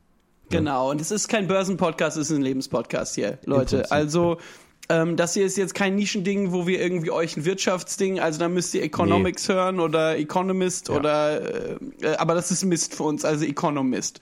Genau, 0.51 0.91
und 0.91 1.01
es 1.01 1.11
ist 1.11 1.29
kein 1.29 1.47
Börsenpodcast, 1.47 2.17
es 2.17 2.31
ist 2.31 2.37
ein 2.37 2.43
Lebenspodcast 2.43 3.15
hier, 3.15 3.39
Leute. 3.45 3.91
Also, 3.93 4.39
ähm, 4.89 5.17
das 5.17 5.35
hier 5.35 5.47
ist 5.47 5.57
jetzt 5.57 5.75
kein 5.75 5.95
Nischending, 5.95 6.53
wo 6.53 6.67
wir 6.67 6.81
irgendwie 6.81 7.11
euch 7.13 7.37
ein 7.37 7.45
Wirtschaftsding, 7.45 8.19
also 8.19 8.41
da 8.41 8.49
müsst 8.49 8.75
ihr 8.75 8.83
Economics 8.83 9.49
hören 9.49 9.79
oder 9.79 10.19
Economist 10.19 10.89
Ja. 10.89 10.97
oder, 10.97 11.75
äh, 12.03 12.17
aber 12.19 12.35
das 12.35 12.51
ist 12.51 12.65
Mist 12.65 12.95
für 12.97 13.05
uns, 13.05 13.25
also 13.25 13.45
Economist. 13.45 14.21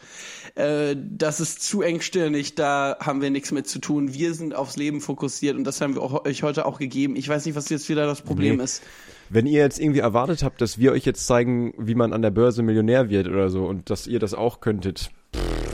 Äh, 0.56 0.96
das 0.98 1.40
ist 1.40 1.62
zu 1.62 1.80
engstirnig, 1.82 2.54
da 2.54 2.96
haben 3.00 3.22
wir 3.22 3.30
nichts 3.30 3.50
mit 3.52 3.66
zu 3.68 3.78
tun. 3.78 4.12
Wir 4.12 4.34
sind 4.34 4.54
aufs 4.54 4.76
Leben 4.76 5.00
fokussiert 5.00 5.56
und 5.56 5.64
das 5.64 5.80
haben 5.80 5.94
wir 5.94 6.02
auch, 6.02 6.24
euch 6.26 6.42
heute 6.42 6.66
auch 6.66 6.78
gegeben. 6.78 7.16
Ich 7.16 7.28
weiß 7.28 7.46
nicht, 7.46 7.54
was 7.54 7.68
jetzt 7.70 7.88
wieder 7.88 8.06
das 8.06 8.20
Problem 8.20 8.56
Nee. 8.56 8.64
ist. 8.64 8.82
Wenn 9.30 9.46
ihr 9.46 9.60
jetzt 9.60 9.78
irgendwie 9.78 10.00
erwartet 10.00 10.42
habt, 10.42 10.60
dass 10.60 10.78
wir 10.78 10.92
euch 10.92 11.04
jetzt 11.04 11.26
zeigen, 11.26 11.74
wie 11.78 11.94
man 11.94 12.12
an 12.14 12.22
der 12.22 12.30
Börse 12.30 12.62
Millionär 12.62 13.10
wird 13.10 13.28
oder 13.28 13.50
so 13.50 13.66
und 13.66 13.90
dass 13.90 14.06
ihr 14.06 14.18
das 14.18 14.32
auch 14.34 14.60
könntet, 14.60 15.10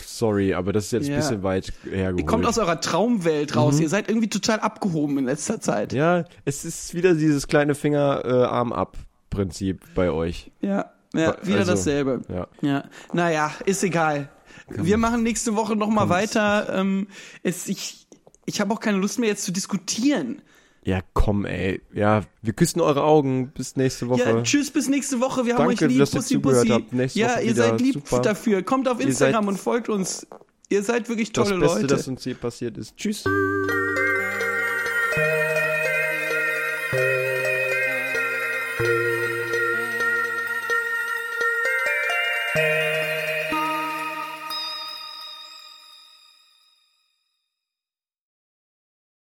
sorry, 0.06 0.54
aber 0.54 0.72
das 0.72 0.86
ist 0.86 0.92
jetzt 0.92 1.08
Ja. 1.08 1.14
ein 1.14 1.20
bisschen 1.20 1.42
weit 1.42 1.72
hergeholt. 1.84 2.20
Ihr 2.20 2.26
kommt 2.26 2.46
aus 2.46 2.58
eurer 2.58 2.80
Traumwelt 2.80 3.56
raus. 3.56 3.80
Ihr 3.80 3.88
seid 3.88 4.08
irgendwie 4.08 4.28
total 4.28 4.60
abgehoben 4.60 5.18
in 5.18 5.24
letzter 5.26 5.60
Zeit. 5.60 5.92
Mhm. 5.92 5.98
Ja, 5.98 6.24
es 6.44 6.64
ist 6.64 6.94
wieder 6.94 7.14
dieses 7.14 7.46
kleine 7.48 7.74
Finger-Arm-Ab-Prinzip 7.74 9.82
bei 9.94 10.10
euch. 10.10 10.50
Ja, 10.60 10.90
ja 11.14 11.36
wieder 11.42 11.60
Also, 11.60 11.72
dasselbe. 11.72 12.22
Ja. 12.28 12.46
Ja, 12.60 12.84
naja, 13.12 13.52
ist 13.66 13.82
egal. 13.82 14.28
Wir 14.68 14.96
machen 14.96 15.22
nächste 15.22 15.56
Woche 15.56 15.76
noch 15.76 15.90
mal 15.90 16.08
weiter. 16.08 16.72
Ähm, 16.74 17.08
es, 17.42 17.68
ich 17.68 18.06
ich 18.46 18.60
habe 18.60 18.72
auch 18.74 18.80
keine 18.80 18.98
Lust 18.98 19.18
mehr 19.18 19.30
jetzt 19.30 19.44
zu 19.44 19.52
diskutieren. 19.52 20.42
Ja, 20.84 21.00
komm, 21.14 21.46
ey. 21.46 21.80
Ja, 21.94 22.22
wir 22.42 22.52
küssen 22.52 22.80
eure 22.80 23.04
Augen. 23.04 23.52
Bis 23.54 23.76
nächste 23.76 24.08
Woche. 24.08 24.20
Ja, 24.20 24.42
tschüss, 24.42 24.70
bis 24.70 24.88
nächste 24.88 25.20
Woche. 25.20 25.46
Wir 25.46 25.54
haben 25.54 25.66
Danke, 25.68 25.86
euch 25.86 25.90
lieb. 25.90 25.98
dass 26.10 26.30
ihr 26.30 26.40
Bussi, 26.40 26.68
habt. 26.68 26.92
Nächste 26.92 27.18
ja, 27.18 27.30
Woche 27.30 27.40
ihr 27.42 27.50
wieder. 27.50 27.68
seid 27.68 27.80
lieb 27.80 27.94
Super. 27.94 28.20
dafür. 28.20 28.62
Kommt 28.62 28.88
auf 28.88 29.00
Instagram 29.00 29.44
seid- 29.44 29.48
und 29.48 29.58
folgt 29.58 29.88
uns. 29.88 30.26
Ihr 30.68 30.82
seid 30.82 31.08
wirklich 31.08 31.32
das 31.32 31.48
tolle 31.48 31.60
Beste, 31.60 31.80
Leute. 31.82 31.94
das 31.94 32.08
uns 32.08 32.24
je 32.24 32.34
passiert 32.34 32.76
ist. 32.76 32.96
Tschüss. 32.96 33.24